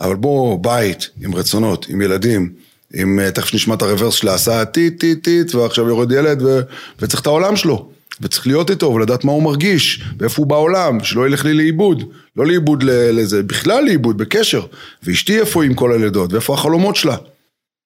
[0.00, 2.52] אבל בוא בית עם רצונות, עם ילדים,
[2.94, 6.60] עם, אה, תכף נשמע את הרוורס של ההסעה, טיט, טיט, טיט, ועכשיו יורד ילד, ו,
[7.00, 7.88] וצריך את העולם שלו.
[8.20, 12.02] וצריך להיות איתו ולדעת מה הוא מרגיש, ואיפה הוא בעולם, שלא ילך לי לאיבוד.
[12.36, 14.66] לא לאיבוד לזה, בכלל לאיבוד, בקשר.
[15.02, 17.16] ואשתי איפה היא עם כל הלידות, ואיפה החלומות שלה.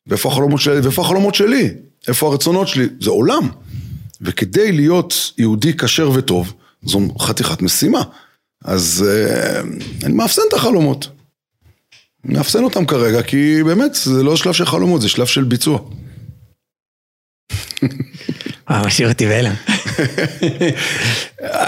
[0.07, 1.69] ואיפה החלומות שלי, ואיפה החלומות שלי,
[2.09, 3.49] איפה הרצונות שלי, זה עולם.
[4.21, 8.03] וכדי להיות יהודי כשר וטוב, זו חתיכת משימה.
[8.65, 9.61] אז אה,
[10.05, 11.09] אני מאפסן את החלומות.
[12.25, 15.79] מאפסן אותם כרגע, כי באמת, זה לא שלב של חלומות, זה שלב של ביצוע.
[18.71, 19.55] וואו, משאיר אותי בהלם.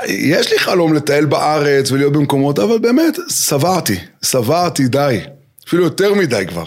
[0.09, 5.21] יש לי חלום לטייל בארץ ולהיות במקומות, אבל באמת, שבעתי, שבעתי די.
[5.69, 6.65] אפילו יותר מדי כבר.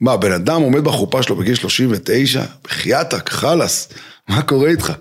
[0.00, 2.42] מה, בן אדם עומד בחופה שלו בגיל 39?
[2.64, 3.88] בחייאתק, חלאס,
[4.28, 4.92] מה קורה איתך?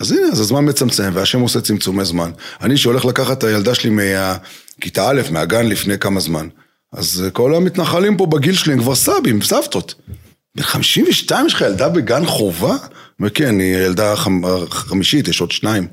[0.00, 2.30] אז הנה, אז הזמן מצמצם, והשם עושה צמצומי זמן.
[2.62, 3.90] אני שהולך לקחת את הילדה שלי
[4.78, 6.48] מכיתה א', מהגן לפני כמה זמן,
[6.92, 9.94] אז כל המתנחלים פה בגיל שלי הם כבר סבים, סבתות.
[10.56, 12.76] בן 52 יש לך ילדה בגן חובה?
[13.20, 14.14] וכן, היא ילדה
[14.70, 15.88] חמישית, יש עוד שניים.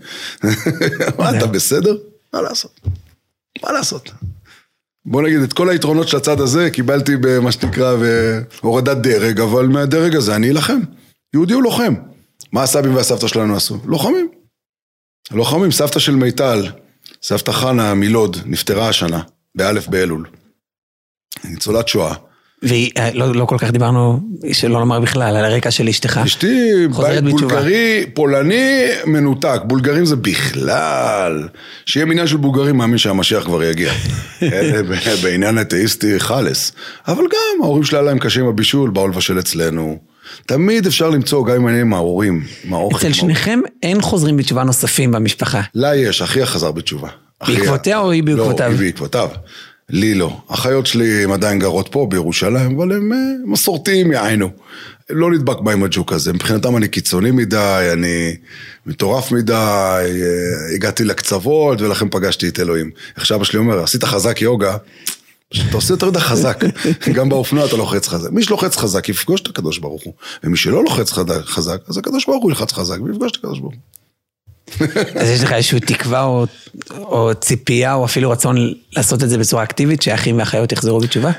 [1.19, 1.97] מה, אתה בסדר?
[2.33, 2.79] מה לעשות?
[3.63, 4.11] מה לעשות?
[5.05, 7.95] בוא נגיד, את כל היתרונות של הצד הזה קיבלתי במה שנקרא
[8.61, 10.79] בהורדת דרג, אבל מהדרג הזה אני אלחם.
[11.33, 11.93] יהודי הוא לוחם.
[12.51, 13.79] מה הסבים והסבתא שלנו עשו?
[13.85, 14.29] לוחמים.
[15.31, 16.67] לוחמים, סבתא של מיטל,
[17.23, 19.21] סבתא חנה מלוד, נפטרה השנה,
[19.55, 20.25] באלף באלול.
[21.43, 22.15] ניצולת שואה.
[22.61, 24.19] והיא, אה, לא, לא כל כך דיברנו,
[24.51, 26.21] שלא לומר בכלל, על הרקע של אשתך.
[26.25, 29.59] אשתי בית בולגרי, פולני, מנותק.
[29.63, 31.47] בולגרים זה בכלל.
[31.85, 33.93] שיהיה מניין של בולגרים, מאמין שהמשיח כבר יגיע.
[35.23, 36.71] בעניין אתאיסטי חלס.
[37.07, 39.97] אבל גם, ההורים שלה להם קשה עם הבישול, באו לבשל אצלנו.
[40.45, 42.97] תמיד אפשר למצוא, גם אם אני עם ההורים, עם האוכל.
[42.97, 45.61] אצל שניכם אין חוזרים בתשובה נוספים במשפחה.
[45.75, 47.09] לה יש, אחיה חזר בתשובה.
[47.47, 48.67] בעקבותיה או היא בעקבותיו?
[48.67, 49.29] לא, היא בעקבותיו.
[49.91, 50.37] לי לא.
[50.47, 54.49] אחיות שלי הן עדיין גרות פה בירושלים, אבל הן אה, מסורתיים יענו.
[55.09, 56.33] לא נדבק בהם הג'וק הזה.
[56.33, 58.35] מבחינתם אני קיצוני מדי, אני
[58.85, 62.91] מטורף מדי, אה, הגעתי לקצוות ולכן פגשתי את אלוהים.
[63.17, 64.77] איך שאבא שלי אומר, עשית חזק יוגה,
[65.49, 66.63] אתה עושה יותר מדי חזק.
[67.15, 68.29] גם באופנוע אתה לוחץ חזק.
[68.31, 70.13] מי שלוחץ חזק יפגוש את הקדוש ברוך הוא.
[70.43, 71.11] ומי שלא לוחץ
[71.45, 74.00] חזק, אז הקדוש ברוך הוא ילחץ חזק ויפגוש את הקדוש ברוך הוא.
[75.15, 76.45] אז יש לך איזושהי תקווה או,
[76.97, 81.31] או ציפייה או אפילו רצון לעשות את זה בצורה אקטיבית, שאחים ואחיות יחזרו בתשובה?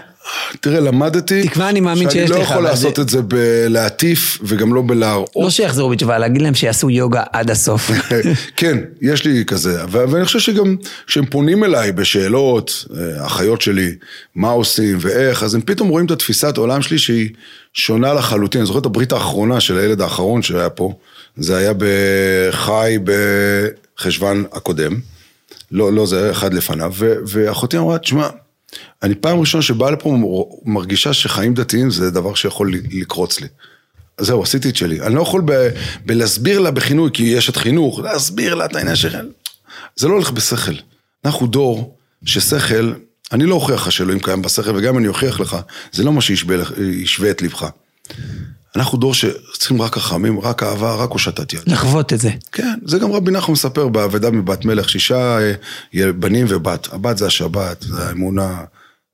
[0.60, 1.48] תראה, למדתי...
[1.48, 2.36] תקווה אני מאמין שיש לך.
[2.36, 3.02] שאני לא יכול לעשות זה...
[3.02, 5.30] את זה בלהטיף וגם לא בלהראות.
[5.36, 7.90] לא שיחזרו בתשובה, להגיד להם שיעשו יוגה עד הסוף.
[8.56, 9.78] כן, יש לי כזה.
[9.90, 13.94] ואני חושב שגם כשהם פונים אליי בשאלות, אה, אחיות שלי,
[14.34, 17.28] מה עושים ואיך, אז הם פתאום רואים את התפיסת העולם שלי שהיא
[17.74, 18.60] שונה לחלוטין.
[18.60, 20.92] אני זוכר את הברית האחרונה של הילד האחרון שהיה פה.
[21.36, 25.00] זה היה בחי בחשוון הקודם.
[25.70, 26.92] לא, לא, זה היה אחד לפניו.
[27.26, 28.28] ואחותי אמרה, תשמע,
[29.02, 30.16] אני פעם ראשונה שבאה לפה
[30.64, 33.46] מרגישה שחיים דתיים זה דבר שיכול לקרוץ לי.
[34.18, 35.00] אז זהו, עשיתי את שלי.
[35.00, 35.68] אני לא יכול ב,
[36.06, 39.24] בלהסביר לה בכינוי, כי יש את חינוך, להסביר לה את העניין שלכם.
[39.96, 40.74] זה לא הולך בשכל.
[41.24, 42.92] אנחנו דור ששכל,
[43.32, 45.56] אני לא אוכיח לך שאלוהים קיים בשכל, וגם אם אני אוכיח לך,
[45.92, 47.66] זה לא מה שישווה את לבך.
[48.76, 51.60] אנחנו דור שצריכים רק חכמים, רק אהבה, רק הושטת יד.
[51.66, 52.30] לחוות את זה.
[52.52, 55.38] כן, זה גם רבי נחום מספר באבדה מבת מלך, שישה
[55.94, 56.88] אה, בנים ובת.
[56.92, 58.60] הבת זה השבת, זה האמונה,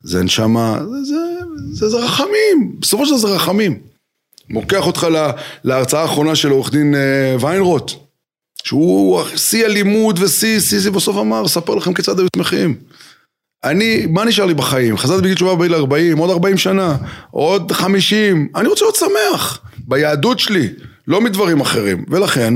[0.02, 1.16] זה נשמה, זה, זה,
[1.72, 3.80] זה, זה רחמים, בסופו של דבר זה רחמים.
[4.50, 5.32] מוקח אותך לה,
[5.64, 7.92] להרצאה האחרונה של עורך דין אה, ויינרוט,
[8.64, 12.74] שהוא שיא הלימוד ושיא, שיא, שיא, בסוף אמר, ספר לכם כיצד היו שמחים.
[13.64, 14.96] אני, מה נשאר לי בחיים?
[14.96, 16.96] חזרתי בגיל תשובה בגיל 40, עוד 40 שנה,
[17.30, 20.68] עוד 50, אני רוצה להיות שמח, ביהדות שלי,
[21.08, 22.54] לא מדברים אחרים, ולכן,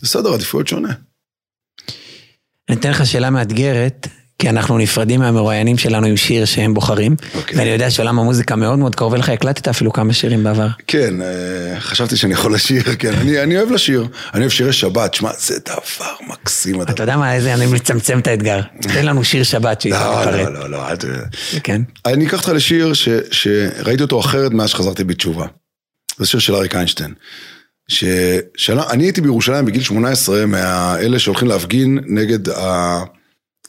[0.00, 0.92] זה סדר עדיפויות שונה.
[2.68, 4.08] אני אתן לך שאלה מאתגרת,
[4.42, 7.36] כי אנחנו נפרדים מהמרואיינים שלנו עם שיר שהם בוחרים, okay.
[7.36, 7.58] אוקיי.
[7.58, 10.66] ואני יודע שעולם המוזיקה מאוד מאוד קרוב אליך, הקלטת אפילו כמה שירים בעבר.
[10.86, 15.14] כן, אה, חשבתי שאני יכול לשיר, כן, אני, אני אוהב לשיר, אני אוהב שירי שבת,
[15.14, 16.82] שמע, זה דבר מקסים.
[16.82, 20.34] אתה יודע מה, איזה, אני מצמצם את האתגר, תן לנו שיר שבת שאיתו נפרד.
[20.34, 21.24] לא, לא, לא, אל תראה.
[21.62, 21.82] כן.
[22.06, 25.46] אני אקח אותך לשיר ש, שראיתי אותו אחרת מאז שחזרתי בתשובה.
[26.18, 27.14] זה שיר של אריק איינשטיין.
[27.88, 33.02] שאני הייתי בירושלים בגיל 18 מהאלה שהולכים להפגין נגד ה...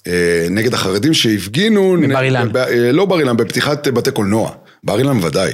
[0.07, 1.95] אה, נגד החרדים שהפגינו...
[2.03, 2.47] בבר אילן.
[2.55, 4.51] אה, לא בר אילן, בפתיחת בתי קולנוע.
[4.83, 5.51] בר אילן ודאי.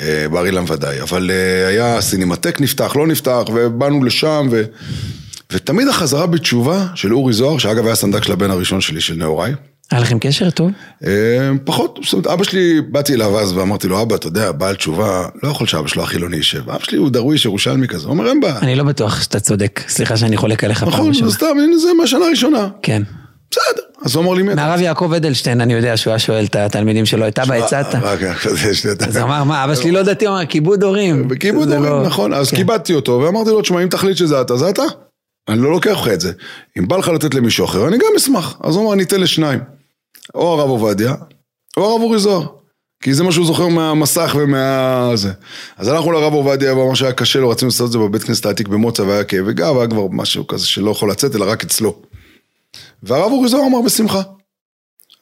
[0.00, 1.00] אה, בר אילן ודאי.
[1.00, 1.30] אבל
[1.68, 4.62] היה סינמטק נפתח, לא נפתח, ובאנו לשם, ו...
[5.52, 9.54] ותמיד החזרה בתשובה של אורי זוהר, שאגב היה סנדק של הבן הראשון שלי, של נאוריי.
[9.90, 10.70] היה לכם קשר טוב?
[11.64, 15.28] פחות, זאת אומרת, אבא שלי, באתי אליו אז ואמרתי לו, אבא, אתה יודע, בעל תשובה,
[15.42, 16.70] לא יכול שאבא שלו החילוני יישב.
[16.70, 18.58] אבא שלי הוא דרוויש, ירושלמי כזה, הוא אומר, אין בעיה.
[18.58, 21.10] אני לא בטוח שאתה צודק, סליחה שאני חולק עליך פעם ראשונה.
[21.10, 22.68] נכון, סתם, זה מהשנה הראשונה.
[22.82, 23.02] כן.
[23.50, 23.82] בסדר.
[24.04, 24.54] אז הוא אמר לי, אתה?
[24.54, 27.94] מהרב יעקב אדלשטיין, אני יודע שהוא היה שואל את התלמידים שלו, את אבא הצעת?
[29.08, 31.28] אז אמר, מה, אבא שלי לא דתי, הוא אמר, כיבוד הורים.
[31.28, 32.34] בכיבוד זה הורים, לא- נכון.
[32.34, 32.56] אז כן.
[32.56, 34.82] כיבדתי אותו, ואמרתי לו, תשמע, אם תחליט שזה אתה, זה אתה.
[35.48, 36.32] אני לא לוקח לך את זה.
[36.78, 38.58] אם בא לך לתת למישהו אחר, אני גם אשמח.
[38.64, 39.60] אז הוא אמר, אני אתן לשניים.
[40.34, 41.14] או הרב עובדיה,
[41.76, 42.46] או הרב אורי זוהר.
[43.02, 45.10] כי זה מה שהוא זוכר מהמסך ומה...
[45.14, 45.32] זה.
[45.76, 48.46] אז הלכנו לרב עובדיה, והוא אמר שהיה קשה לו, רצינו לעשות את זה בבית כנסת
[48.46, 51.96] העתיק במוצא, והיה כאבי גב, היה כבר משהו כזה שלא יכול לצאת, אלא רק אצלו.
[53.02, 54.22] והרב אורי זוהר אמר בשמחה.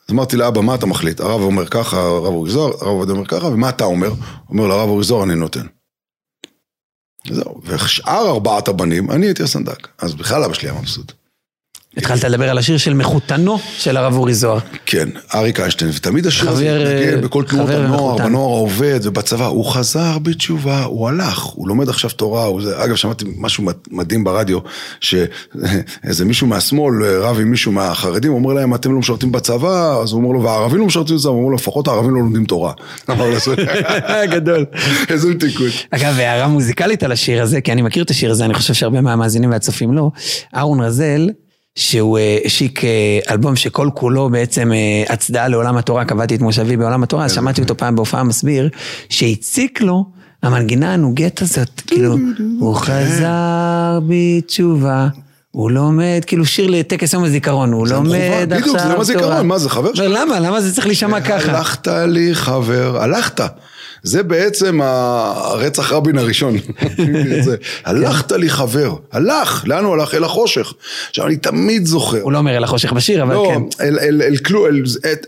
[0.09, 1.20] אז אמרתי לאבא, מה אתה מחליט?
[1.20, 4.12] הרב אומר ככה, הרב אורי זוהר, הרב עובדיה אומר ככה, ומה אתה אומר?
[4.49, 5.66] אומר לרב אורי זוהר, אני נותן.
[7.31, 9.89] זהו, ושאר ארבעת הבנים, אני הייתי הסנדק.
[9.99, 11.12] אז בכלל אבא שלי היה מבסוט.
[11.97, 14.59] התחלת לדבר על השיר של מחותנו של הרב אורי זוהר.
[14.86, 18.16] כן, אריק איינשטיין, ותמיד השיר הזה מתנגן אה, בכל תנועות הנוער.
[18.18, 23.24] בנוער העובד ובצבא, הוא חזר בתשובה, הוא הלך, הוא לומד עכשיו תורה, הוא אגב שמעתי
[23.38, 24.59] משהו מד- מדהים ברדיו,
[25.01, 29.68] שאיזה מישהו מהשמאל רב עם מישהו מהחרדים, אומר להם אתם לא משרתים בצבא,
[30.03, 32.45] אז הוא אומר לו והערבים לא משרתים בצבא, הוא אומר לו לפחות הערבים לא לומדים
[32.45, 32.72] תורה.
[33.11, 33.55] אמר לו, "זה-
[34.34, 34.64] גדול.
[35.09, 35.72] איזה מתיקות.
[35.90, 39.01] אגב, הערה מוזיקלית על השיר הזה, כי אני מכיר את השיר הזה, אני חושב שהרבה
[39.01, 40.11] מהמאזינים והצופים לא.
[40.57, 41.28] אהרון רזל,
[41.77, 46.77] שהוא אה, השיק אה, אלבום שכל כולו בעצם אה, הצדעה לעולם התורה, קבעתי את מושבי
[46.77, 48.68] בעולם התורה, אז שמעתי אותו פעם בהופעה מסביר,
[49.09, 50.05] שהציק לו
[50.43, 52.16] המנגינה הנוגת הזאת, כאילו,
[52.59, 55.09] הוא חזר בתשובה.
[55.51, 59.43] הוא לומד, כאילו שיר לטקס יום הזיכרון, הוא לומד עכשיו בדיוק, זה יום הזיכרון, תורה.
[59.43, 60.41] מה זה, חבר אומר, למה?
[60.41, 61.59] למה זה צריך להישמע ככה?
[61.59, 63.41] הלכת לי חבר, הלכת.
[64.05, 66.57] זה בעצם הרצח רבין הראשון.
[67.44, 70.14] זה, הלכת לי חבר, הלך, לאן הוא הלך?
[70.14, 70.74] אל החושך.
[71.09, 72.20] עכשיו אני תמיד זוכר.
[72.20, 73.84] הוא לא אומר אל החושך בשיר, אבל לא, כן.
[73.84, 74.64] אל, אל, כלום,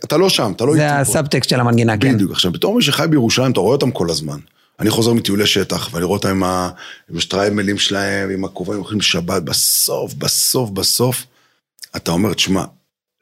[0.05, 1.01] אתה לא שם, אתה לא זה איתי פה.
[1.01, 2.15] הסאבטקסט של המנגינה, כן.
[2.15, 2.33] בדיוק.
[2.33, 4.39] עכשיו, בתור מי שחי בירושלים, אתה רואה אותם כל הזמן.
[4.81, 6.43] אני חוזר מטיולי שטח, ואני רואה אותם.
[7.11, 11.25] עם השטריימלים שלהם, עם הכובעים, הולכים לשבת, בסוף, בסוף, בסוף,
[11.97, 12.65] אתה אומר, תשמע,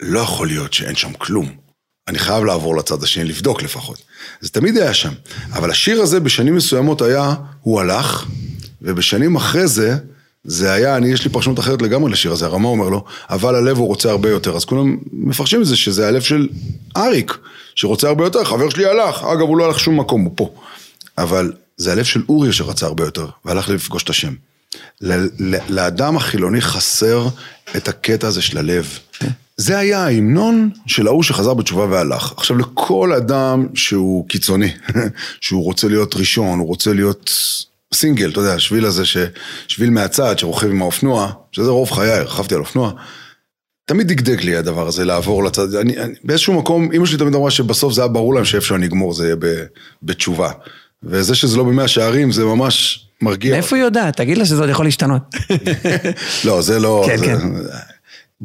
[0.03, 1.64] לא יכול להיות שאין שם כלום.
[2.09, 4.03] אני חייב לעבור לצד השני, לבדוק לפחות.
[4.41, 5.13] זה תמיד היה שם.
[5.53, 8.27] אבל השיר הזה בשנים מסוימות היה, הוא הלך,
[8.83, 9.97] ובשנים אחרי זה,
[10.45, 13.79] זה היה, אני, יש לי פרשנות אחרת לגמרי לשיר הזה, הרמה אומר לו, אבל הלב
[13.79, 14.57] הוא רוצה הרבה יותר.
[14.57, 16.49] אז כולם מפרשים את זה שזה הלב של
[16.97, 17.39] אריק,
[17.75, 20.55] שרוצה הרבה יותר, חבר שלי הלך, אגב, הוא לא הלך שום מקום, הוא פה.
[21.19, 24.35] אבל זה הלב של אורי שרצה הרבה יותר, והלך לפגוש את השם.
[25.69, 27.29] לאדם החילוני חסר
[27.77, 28.99] את הקטע הזה של הלב.
[29.57, 32.33] זה היה ההמנון של ההוא שחזר בתשובה והלך.
[32.37, 34.71] עכשיו לכל אדם שהוא קיצוני,
[35.41, 37.31] שהוא רוצה להיות ראשון, הוא רוצה להיות
[37.95, 39.17] סינגל, אתה יודע, השביל הזה, ש...
[39.69, 42.93] שביל מהצד שרוכב עם האופנוע, שזה רוב חיי, רכבתי על אופנוע.
[43.85, 47.51] תמיד דגדג לי הדבר הזה, לעבור לצד, אני, אני, באיזשהו מקום, אמא שלי תמיד אמרה
[47.51, 49.47] שבסוף זה היה ברור להם שאיפה שאני אגמור זה יהיה ב,
[50.03, 50.51] בתשובה.
[51.03, 53.53] וזה שזה לא במאה שערים, זה ממש מרגיע.
[53.53, 54.17] מאיפה היא יודעת?
[54.17, 55.23] תגיד לה שזה עוד יכול להשתנות.
[56.45, 57.05] לא, זה לא...
[57.07, 57.27] כן, זה...
[57.27, 57.39] כן.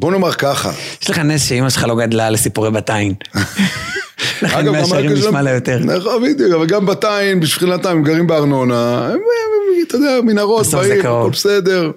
[0.00, 0.72] בוא נאמר ככה.
[1.02, 3.14] יש לך נס שאימא שלך לא גדלה לסיפורי בת עין.
[4.42, 5.78] לכן הרקע נשמע לה יותר.
[5.78, 9.18] נכון, בדיוק, אבל גם בתיים, בשכנתם, הם גרים בארנונה, הם,
[9.88, 11.00] אתה יודע, מנהרות, באים.
[11.00, 11.90] הכל בסדר.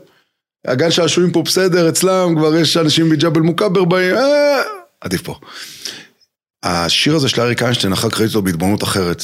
[0.68, 4.62] הגן שעשועים פה בסדר, אצלם כבר יש אנשים מג'בל מוכבר באים, אה,
[5.01, 5.36] עדיף פה.
[6.64, 9.24] השיר הזה של אריק איינשטיין, אחר כך ראיתי אותו בהתבוננות אחרת.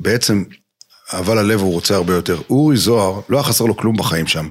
[0.00, 0.44] בעצם,
[1.12, 2.40] אבל הלב הוא רוצה הרבה יותר.
[2.50, 4.48] אורי זוהר, לא היה חסר לו כלום בחיים שם.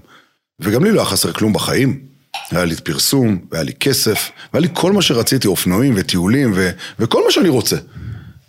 [0.60, 2.09] וגם לי לא היה חסר כלום בחיים.
[2.52, 6.70] היה לי פרסום, והיה לי כסף, והיה לי כל מה שרציתי, אופנועים וטיולים ו...
[7.00, 7.78] וכל מה שאני רוצה.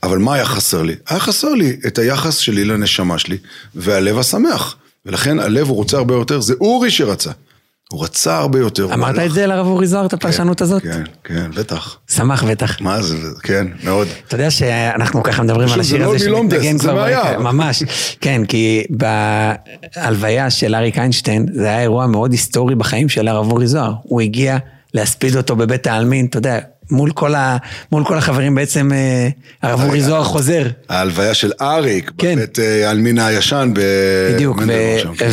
[0.03, 0.97] אבל מה היה חסר לי?
[1.09, 3.38] היה חסר לי את היחס שלי לנשמה שלי,
[3.74, 4.76] והלב השמח.
[5.07, 7.30] ולכן הלב הוא רוצה הרבה יותר, זה אורי שרצה.
[7.93, 8.95] הוא רצה הרבה יותר.
[8.95, 9.18] אמרת.
[9.18, 10.82] את זה לרב אורי זוהר, את הפרשנות הזאת?
[10.82, 11.99] כן, כן, בטח.
[12.09, 12.80] שמח בטח.
[12.80, 14.09] מה זה, כן, מאוד.
[14.28, 16.95] אתה יודע שאנחנו ככה מדברים על השיר לא הזה שמתנגן זה כבר.
[16.95, 17.82] ברקע, ממש,
[18.20, 23.66] כן, כי בהלוויה של אריק איינשטיין, זה היה אירוע מאוד היסטורי בחיים של הרב אורי
[23.66, 23.93] זוהר.
[24.03, 24.59] הוא הגיע
[24.95, 26.59] להספיד אותו בבית העלמין, אתה יודע,
[26.91, 27.57] מול כל, ה,
[27.93, 29.28] מול כל החברים בעצם אה,
[29.62, 30.66] הרב אורי זוהר חוזר.
[30.88, 32.36] ההלוויה של אריק, כן.
[32.36, 35.28] בבית אה, העלמין הישן בדיוק, במנדלבורג שם.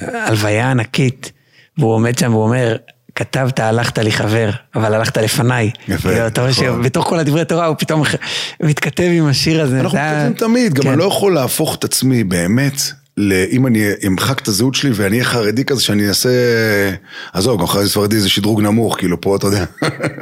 [0.00, 1.32] והלוויה ענקית,
[1.80, 2.76] והוא עומד שם והוא אומר,
[3.14, 5.70] כתבת הלכת לי חבר, אבל הלכת לפניי.
[5.88, 6.64] יפה, כאילו, אתה רואה נכון.
[6.82, 8.02] שבתוך כל הדברי תורה הוא פתאום
[8.62, 9.80] מתכתב עם השיר הזה.
[9.80, 10.88] אנחנו כותבים תמיד, גם כן.
[10.88, 12.82] אני לא יכול להפוך את עצמי באמת,
[13.50, 16.30] אם אני אמחק את הזהות שלי ואני אהיה חרדי כזה שאני אעשה,
[17.32, 19.64] עזוב, גם חרדי ספרדי זה שדרוג נמוך, כאילו פה אתה יודע,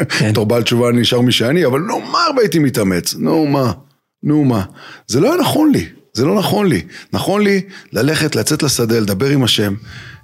[0.09, 0.31] כן.
[0.31, 3.73] בתור בעל תשובה אני נשאר מי שאני, אבל נאמר והייתי מתאמץ, נו מה,
[4.23, 4.63] נו מה,
[5.07, 6.83] זה לא היה נכון לי, זה לא נכון לי,
[7.13, 7.61] נכון לי
[7.93, 9.75] ללכת, לצאת לשדה, לדבר עם השם,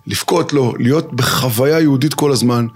[0.06, 2.66] לבכות לו, להיות בחוויה יהודית כל הזמן.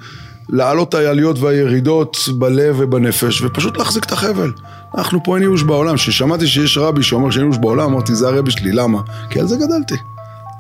[0.49, 4.53] לעלות העליות והירידות בלב ובנפש, ופשוט להחזיק את החבל.
[4.95, 5.97] אנחנו פה אין ייאוש בעולם.
[5.97, 9.01] כששמעתי שיש רבי שאומר שאין ייאוש בעולם, אמרתי, זה הרבי שלי, למה?
[9.31, 9.95] כי על זה גדלתי.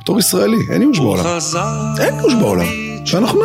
[0.02, 1.24] בתור ישראלי, אין ייאוש בעולם.
[2.00, 2.66] אין ייאוש בעולם.
[3.04, 3.40] שאנחנו...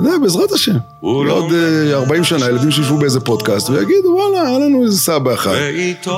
[0.00, 0.76] אתה יודע, בעזרת השם.
[1.02, 5.54] בעוד אה, 40 שנה ילדים שישבו באיזה פודקאסט ויגידו, וואלה, היה לנו איזה סבא אחד.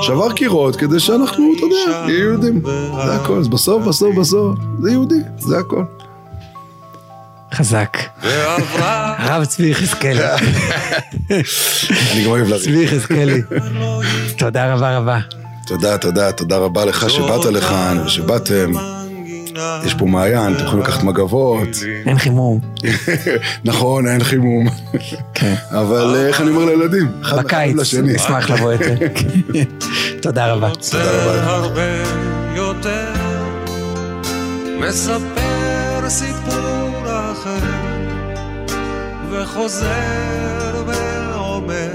[0.03, 2.63] שבר קירות כדי שאנחנו, אתה יודע, נהיה יהודים.
[3.07, 5.83] זה הכל, בסוף, בסוף, בסוף, זה יהודי, זה הכל.
[7.55, 7.99] חזק.
[9.19, 10.21] הרב צבי יחזקאלי.
[12.13, 12.63] אני גם אוהב לריב.
[12.63, 13.43] צבי יחזקאלי.
[14.39, 15.19] תודה רבה רבה.
[15.67, 18.73] תודה, תודה, תודה רבה לך שבאת לכאן ושבאתם.
[19.85, 21.69] יש פה מעיין, אתם יכולים לקחת מגבות.
[22.07, 22.61] אין חימום.
[23.65, 24.69] נכון, אין חימום.
[25.35, 25.55] כן.
[25.71, 27.07] אבל אה, איך אני אומר לילדים?
[27.39, 27.95] בקיץ.
[28.03, 28.95] נשמח לבוא יותר.
[30.23, 30.71] תודה רבה.
[30.91, 32.05] תודה רבה
[34.81, 36.70] מספר סיפור
[37.41, 37.59] אחר,
[39.31, 41.91] וחוזר ואומר,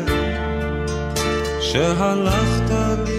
[1.62, 2.72] שהלכת
[3.06, 3.15] לי.